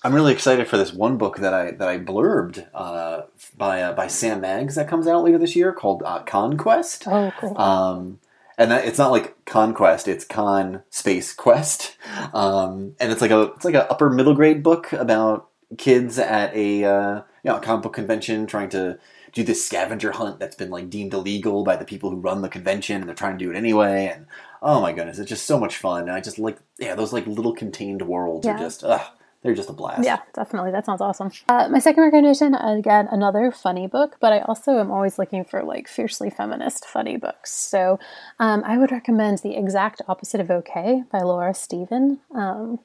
I'm 0.03 0.15
really 0.15 0.33
excited 0.33 0.67
for 0.67 0.77
this 0.77 0.91
one 0.91 1.17
book 1.17 1.37
that 1.37 1.53
I 1.53 1.71
that 1.71 1.87
I 1.87 1.99
blurbed 1.99 2.67
uh, 2.73 3.23
by 3.55 3.83
uh, 3.83 3.93
by 3.93 4.07
Sam 4.07 4.41
Maggs 4.41 4.73
that 4.75 4.87
comes 4.87 5.05
out 5.05 5.23
later 5.23 5.37
this 5.37 5.55
year 5.55 5.71
called 5.71 6.01
uh, 6.03 6.23
Conquest. 6.23 7.03
Oh, 7.07 7.31
cool. 7.39 7.55
Um, 7.57 8.19
and 8.57 8.71
that, 8.71 8.85
it's 8.85 8.97
not 8.97 9.11
like 9.11 9.45
conquest; 9.45 10.07
it's 10.07 10.25
con 10.25 10.81
space 10.89 11.33
quest. 11.33 11.97
Um, 12.33 12.95
and 12.99 13.11
it's 13.11 13.21
like 13.21 13.31
a 13.31 13.53
it's 13.53 13.65
like 13.65 13.75
an 13.75 13.85
upper 13.89 14.09
middle 14.09 14.33
grade 14.33 14.63
book 14.63 14.91
about 14.93 15.49
kids 15.77 16.17
at 16.17 16.53
a 16.55 16.83
uh, 16.83 17.15
you 17.43 17.51
know 17.51 17.57
a 17.57 17.61
comic 17.61 17.83
book 17.83 17.93
convention 17.93 18.47
trying 18.47 18.69
to 18.69 18.97
do 19.31 19.43
this 19.43 19.65
scavenger 19.65 20.11
hunt 20.11 20.39
that's 20.39 20.55
been 20.55 20.69
like 20.69 20.89
deemed 20.89 21.13
illegal 21.13 21.63
by 21.63 21.75
the 21.75 21.85
people 21.85 22.09
who 22.09 22.17
run 22.17 22.41
the 22.41 22.49
convention, 22.49 22.97
and 22.97 23.07
they're 23.07 23.15
trying 23.15 23.37
to 23.37 23.45
do 23.45 23.51
it 23.51 23.55
anyway. 23.57 24.11
And 24.13 24.27
oh 24.61 24.81
my 24.81 24.91
goodness, 24.93 25.19
it's 25.19 25.29
just 25.29 25.45
so 25.45 25.59
much 25.59 25.77
fun. 25.77 26.03
And 26.03 26.11
I 26.11 26.21
just 26.21 26.39
like 26.39 26.57
yeah, 26.79 26.95
those 26.95 27.13
like 27.13 27.25
little 27.27 27.53
contained 27.53 28.01
worlds 28.01 28.45
Yeah. 28.45 28.55
are 28.55 28.59
just 28.59 28.83
ugh, 28.83 29.01
they're 29.41 29.55
just 29.55 29.69
a 29.69 29.73
blast. 29.73 30.03
Yeah, 30.03 30.19
definitely. 30.33 30.71
That 30.71 30.85
sounds 30.85 31.01
awesome. 31.01 31.31
Uh, 31.49 31.67
my 31.69 31.79
second 31.79 32.03
recommendation, 32.03 32.53
again, 32.53 33.07
another 33.11 33.51
funny 33.51 33.87
book, 33.87 34.17
but 34.19 34.31
I 34.33 34.39
also 34.41 34.77
am 34.79 34.91
always 34.91 35.17
looking 35.17 35.43
for 35.45 35.63
like 35.63 35.87
fiercely 35.87 36.29
feminist 36.29 36.85
funny 36.85 37.17
books. 37.17 37.51
So 37.51 37.99
um, 38.39 38.63
I 38.65 38.77
would 38.77 38.91
recommend 38.91 39.39
The 39.39 39.55
Exact 39.57 40.01
Opposite 40.07 40.41
of 40.41 40.51
Okay 40.51 41.03
by 41.11 41.19
Laura 41.19 41.53
Steven. 41.55 42.19
Um, 42.35 42.79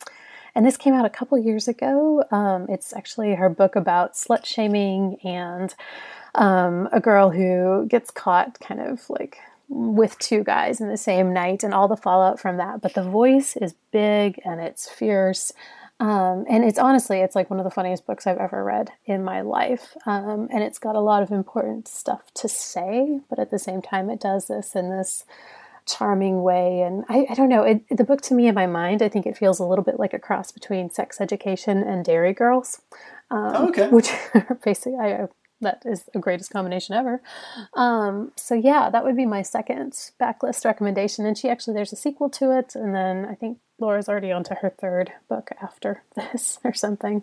and 0.56 0.64
this 0.64 0.78
came 0.78 0.94
out 0.94 1.04
a 1.04 1.10
couple 1.10 1.38
years 1.38 1.68
ago. 1.68 2.24
Um, 2.30 2.66
it's 2.70 2.94
actually 2.96 3.34
her 3.34 3.50
book 3.50 3.76
about 3.76 4.14
slut 4.14 4.46
shaming 4.46 5.18
and 5.22 5.74
um, 6.34 6.88
a 6.92 7.00
girl 7.00 7.30
who 7.30 7.86
gets 7.86 8.10
caught 8.10 8.58
kind 8.58 8.80
of 8.80 9.08
like 9.10 9.38
with 9.68 10.18
two 10.18 10.42
guys 10.42 10.80
in 10.80 10.88
the 10.88 10.96
same 10.96 11.34
night 11.34 11.62
and 11.62 11.74
all 11.74 11.88
the 11.88 11.96
fallout 11.96 12.40
from 12.40 12.56
that. 12.56 12.80
But 12.80 12.94
the 12.94 13.02
voice 13.02 13.54
is 13.56 13.74
big 13.92 14.40
and 14.46 14.58
it's 14.60 14.88
fierce. 14.88 15.52
Um, 16.00 16.46
and 16.48 16.64
it's 16.64 16.78
honestly, 16.78 17.20
it's 17.20 17.36
like 17.36 17.50
one 17.50 17.60
of 17.60 17.64
the 17.64 17.70
funniest 17.70 18.06
books 18.06 18.26
I've 18.26 18.38
ever 18.38 18.64
read 18.64 18.92
in 19.04 19.24
my 19.24 19.42
life. 19.42 19.94
Um, 20.06 20.48
and 20.50 20.62
it's 20.62 20.78
got 20.78 20.96
a 20.96 21.00
lot 21.00 21.22
of 21.22 21.30
important 21.30 21.86
stuff 21.86 22.32
to 22.34 22.48
say, 22.48 23.20
but 23.28 23.38
at 23.38 23.50
the 23.50 23.58
same 23.58 23.82
time, 23.82 24.08
it 24.08 24.20
does 24.20 24.46
this 24.46 24.74
in 24.74 24.88
this 24.88 25.24
charming 25.86 26.42
way. 26.42 26.80
And 26.82 27.04
I, 27.08 27.26
I 27.30 27.34
don't 27.34 27.48
know, 27.48 27.62
it, 27.62 27.82
the 27.90 28.04
book 28.04 28.20
to 28.22 28.34
me 28.34 28.48
in 28.48 28.54
my 28.54 28.66
mind, 28.66 29.02
I 29.02 29.08
think 29.08 29.26
it 29.26 29.36
feels 29.36 29.58
a 29.58 29.64
little 29.64 29.84
bit 29.84 29.98
like 29.98 30.12
a 30.14 30.18
cross 30.18 30.52
between 30.52 30.90
Sex 30.90 31.20
Education 31.20 31.82
and 31.82 32.04
Derry 32.04 32.32
Girls, 32.32 32.80
um, 33.30 33.52
Oh, 33.54 33.68
okay. 33.68 33.88
which 33.88 34.10
basically, 34.64 34.96
I, 34.96 35.28
that 35.60 35.82
is 35.86 36.04
the 36.12 36.18
greatest 36.18 36.50
combination 36.50 36.94
ever. 36.94 37.22
Um, 37.74 38.32
so 38.36 38.54
yeah, 38.54 38.90
that 38.90 39.04
would 39.04 39.16
be 39.16 39.26
my 39.26 39.42
second 39.42 39.92
backlist 40.20 40.64
recommendation. 40.64 41.24
And 41.24 41.36
she 41.38 41.48
actually, 41.48 41.74
there's 41.74 41.92
a 41.92 41.96
sequel 41.96 42.28
to 42.30 42.56
it, 42.58 42.74
and 42.74 42.94
then 42.94 43.24
I 43.24 43.34
think 43.34 43.58
Laura's 43.78 44.08
already 44.08 44.32
on 44.32 44.44
to 44.44 44.54
her 44.54 44.70
third 44.70 45.12
book 45.28 45.50
after 45.62 46.02
this 46.14 46.58
or 46.64 46.74
something. 46.74 47.22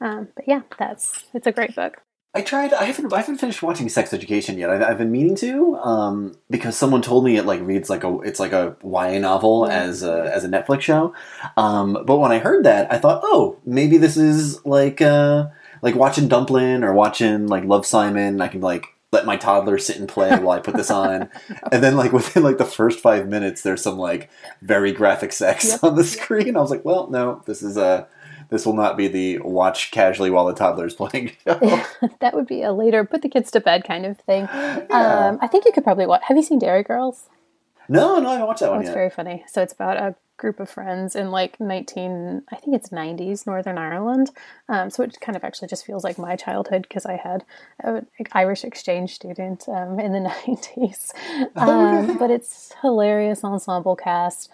Um, 0.00 0.28
but 0.34 0.46
yeah, 0.48 0.62
that's 0.78 1.24
it's 1.32 1.46
a 1.46 1.52
great 1.52 1.74
book. 1.74 2.02
I 2.34 2.40
tried. 2.40 2.72
I 2.72 2.84
haven't. 2.84 3.12
I 3.12 3.18
haven't 3.18 3.38
finished 3.38 3.62
watching 3.62 3.90
Sex 3.90 4.14
Education 4.14 4.56
yet. 4.56 4.70
I've, 4.70 4.82
I've 4.82 4.98
been 4.98 5.10
meaning 5.12 5.34
to, 5.36 5.76
um, 5.76 6.34
because 6.48 6.78
someone 6.78 7.02
told 7.02 7.24
me 7.26 7.36
it 7.36 7.44
like 7.44 7.60
reads 7.60 7.90
like 7.90 8.04
a. 8.04 8.20
It's 8.20 8.40
like 8.40 8.52
a 8.52 8.74
YA 8.82 9.18
novel 9.18 9.66
as 9.66 10.02
a 10.02 10.30
as 10.34 10.42
a 10.42 10.48
Netflix 10.48 10.80
show. 10.80 11.14
Um, 11.58 12.04
but 12.06 12.16
when 12.16 12.32
I 12.32 12.38
heard 12.38 12.64
that, 12.64 12.90
I 12.90 12.96
thought, 12.98 13.20
oh, 13.22 13.58
maybe 13.66 13.98
this 13.98 14.16
is 14.16 14.64
like 14.64 15.02
uh, 15.02 15.48
like 15.82 15.94
watching 15.94 16.26
Dumplin' 16.26 16.82
or 16.84 16.94
watching 16.94 17.48
like 17.48 17.64
Love 17.64 17.84
Simon. 17.84 18.40
I 18.40 18.48
can 18.48 18.62
like 18.62 18.86
let 19.12 19.26
my 19.26 19.36
toddler 19.36 19.76
sit 19.76 19.98
and 19.98 20.08
play 20.08 20.30
while 20.38 20.56
I 20.56 20.60
put 20.60 20.74
this 20.74 20.90
on, 20.90 21.28
and 21.70 21.84
then 21.84 21.96
like 21.98 22.12
within 22.14 22.44
like 22.44 22.56
the 22.56 22.64
first 22.64 23.00
five 23.00 23.28
minutes, 23.28 23.60
there's 23.60 23.82
some 23.82 23.98
like 23.98 24.30
very 24.62 24.92
graphic 24.92 25.34
sex 25.34 25.68
Yep. 25.68 25.84
on 25.84 25.96
the 25.96 26.04
screen. 26.04 26.56
I 26.56 26.60
was 26.60 26.70
like, 26.70 26.84
well, 26.86 27.10
no, 27.10 27.42
this 27.44 27.62
is 27.62 27.76
a. 27.76 28.08
This 28.52 28.66
will 28.66 28.74
not 28.74 28.98
be 28.98 29.08
the 29.08 29.38
watch 29.38 29.90
casually 29.92 30.30
while 30.30 30.44
the 30.44 30.52
toddler's 30.54 30.94
playing 31.00 31.32
that 31.44 32.32
would 32.34 32.46
be 32.46 32.62
a 32.62 32.72
later 32.72 33.02
put 33.04 33.22
the 33.22 33.28
kids 33.30 33.50
to 33.52 33.60
bed 33.60 33.82
kind 33.84 34.04
of 34.04 34.18
thing. 34.20 34.44
Yeah. 34.52 34.86
Um, 34.90 35.38
I 35.40 35.46
think 35.48 35.64
you 35.64 35.72
could 35.72 35.84
probably 35.84 36.06
watch. 36.06 36.20
Have 36.26 36.36
you 36.36 36.42
seen 36.42 36.58
Derry 36.58 36.82
Girls? 36.82 37.28
No, 37.88 38.18
no, 38.20 38.28
I 38.28 38.32
haven't 38.34 38.46
watched 38.46 38.60
that 38.60 38.68
Oh, 38.68 38.72
one 38.72 38.80
it's 38.80 38.88
yet. 38.88 38.94
very 38.94 39.10
funny. 39.10 39.44
So 39.48 39.62
it's 39.62 39.72
about 39.72 39.96
a 39.96 40.14
group 40.36 40.60
of 40.60 40.68
friends 40.68 41.14
in 41.16 41.30
like 41.30 41.58
19, 41.60 42.42
I 42.52 42.56
think 42.56 42.76
it's 42.76 42.90
90s 42.90 43.46
Northern 43.46 43.78
Ireland. 43.78 44.30
Um, 44.68 44.90
so 44.90 45.02
it 45.02 45.16
kind 45.20 45.34
of 45.36 45.44
actually 45.44 45.68
just 45.68 45.86
feels 45.86 46.04
like 46.04 46.18
my 46.18 46.36
childhood 46.36 46.82
because 46.82 47.06
I 47.06 47.16
had 47.16 47.44
an 47.80 48.06
Irish 48.32 48.64
exchange 48.64 49.14
student 49.14 49.68
um, 49.68 49.98
in 49.98 50.12
the 50.12 50.18
90s. 50.46 51.12
Um, 51.56 52.18
but 52.18 52.30
it's 52.30 52.72
hilarious 52.82 53.44
ensemble 53.44 53.96
cast. 53.96 54.50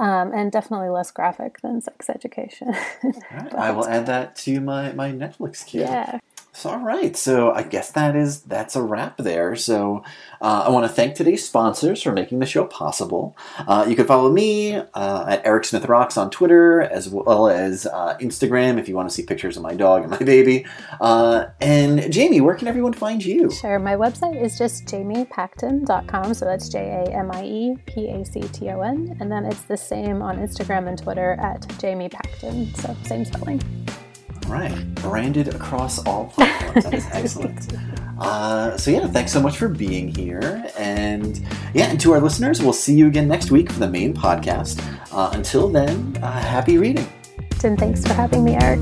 Um, 0.00 0.32
and 0.32 0.50
definitely 0.50 0.88
less 0.88 1.10
graphic 1.10 1.60
than 1.60 1.82
sex 1.82 2.08
education. 2.08 2.68
Alright, 3.04 3.54
I 3.54 3.70
will 3.70 3.86
add 3.86 4.06
that 4.06 4.34
to 4.36 4.58
my, 4.58 4.92
my 4.92 5.12
Netflix 5.12 5.66
queue. 5.66 5.82
yeah. 5.82 6.20
So, 6.52 6.70
all 6.70 6.78
right. 6.78 7.16
So 7.16 7.52
I 7.52 7.62
guess 7.62 7.92
that 7.92 8.16
is 8.16 8.42
that's 8.42 8.74
a 8.74 8.82
wrap 8.82 9.18
there. 9.18 9.54
So 9.54 10.02
uh, 10.40 10.64
I 10.66 10.70
want 10.70 10.84
to 10.84 10.92
thank 10.92 11.14
today's 11.14 11.46
sponsors 11.46 12.02
for 12.02 12.12
making 12.12 12.40
the 12.40 12.46
show 12.46 12.64
possible. 12.64 13.36
Uh, 13.58 13.86
you 13.88 13.94
can 13.94 14.06
follow 14.06 14.30
me 14.30 14.74
uh, 14.74 15.24
at 15.28 15.42
Eric 15.44 15.64
Smith 15.64 15.86
Rocks 15.86 16.16
on 16.16 16.30
Twitter 16.30 16.82
as 16.82 17.08
well 17.08 17.48
as 17.48 17.86
uh, 17.86 18.16
Instagram 18.20 18.78
if 18.78 18.88
you 18.88 18.96
want 18.96 19.08
to 19.08 19.14
see 19.14 19.22
pictures 19.22 19.56
of 19.56 19.62
my 19.62 19.74
dog 19.74 20.02
and 20.02 20.10
my 20.10 20.18
baby. 20.18 20.66
Uh, 21.00 21.46
and 21.60 22.12
Jamie, 22.12 22.40
where 22.40 22.56
can 22.56 22.68
everyone 22.68 22.92
find 22.92 23.24
you? 23.24 23.50
Sure. 23.50 23.78
My 23.78 23.94
website 23.94 24.40
is 24.40 24.58
just 24.58 24.86
jamiepacton.com. 24.86 26.34
So 26.34 26.44
that's 26.44 26.68
J 26.68 27.04
A 27.06 27.12
M 27.12 27.30
I 27.30 27.44
E 27.44 27.76
P 27.86 28.08
A 28.08 28.24
C 28.24 28.40
T 28.40 28.70
O 28.70 28.80
N. 28.80 29.16
And 29.20 29.30
then 29.30 29.46
it's 29.46 29.62
the 29.62 29.76
same 29.76 30.20
on 30.20 30.38
Instagram 30.38 30.88
and 30.88 31.00
Twitter 31.00 31.36
at 31.40 31.66
Jamie 31.78 32.08
Pacton. 32.08 32.74
So 32.74 32.96
same 33.04 33.24
spelling. 33.24 33.79
Right, 34.50 34.94
branded 34.96 35.54
across 35.54 36.04
all 36.04 36.26
platforms. 36.26 36.84
That 36.84 36.94
is 36.94 37.06
excellent. 37.12 37.72
Uh, 38.18 38.76
so 38.76 38.90
yeah, 38.90 39.06
thanks 39.06 39.32
so 39.32 39.40
much 39.40 39.56
for 39.56 39.68
being 39.68 40.12
here, 40.12 40.66
and 40.76 41.40
yeah, 41.72 41.86
and 41.86 42.00
to 42.00 42.12
our 42.12 42.20
listeners, 42.20 42.60
we'll 42.60 42.72
see 42.72 42.94
you 42.94 43.06
again 43.06 43.28
next 43.28 43.52
week 43.52 43.70
for 43.70 43.78
the 43.78 43.88
main 43.88 44.12
podcast. 44.12 44.82
Uh, 45.12 45.30
until 45.32 45.68
then, 45.68 46.18
uh, 46.20 46.32
happy 46.32 46.78
reading. 46.78 47.08
And 47.62 47.78
thanks 47.78 48.04
for 48.04 48.12
having 48.12 48.42
me, 48.42 48.56
Eric. 48.60 48.80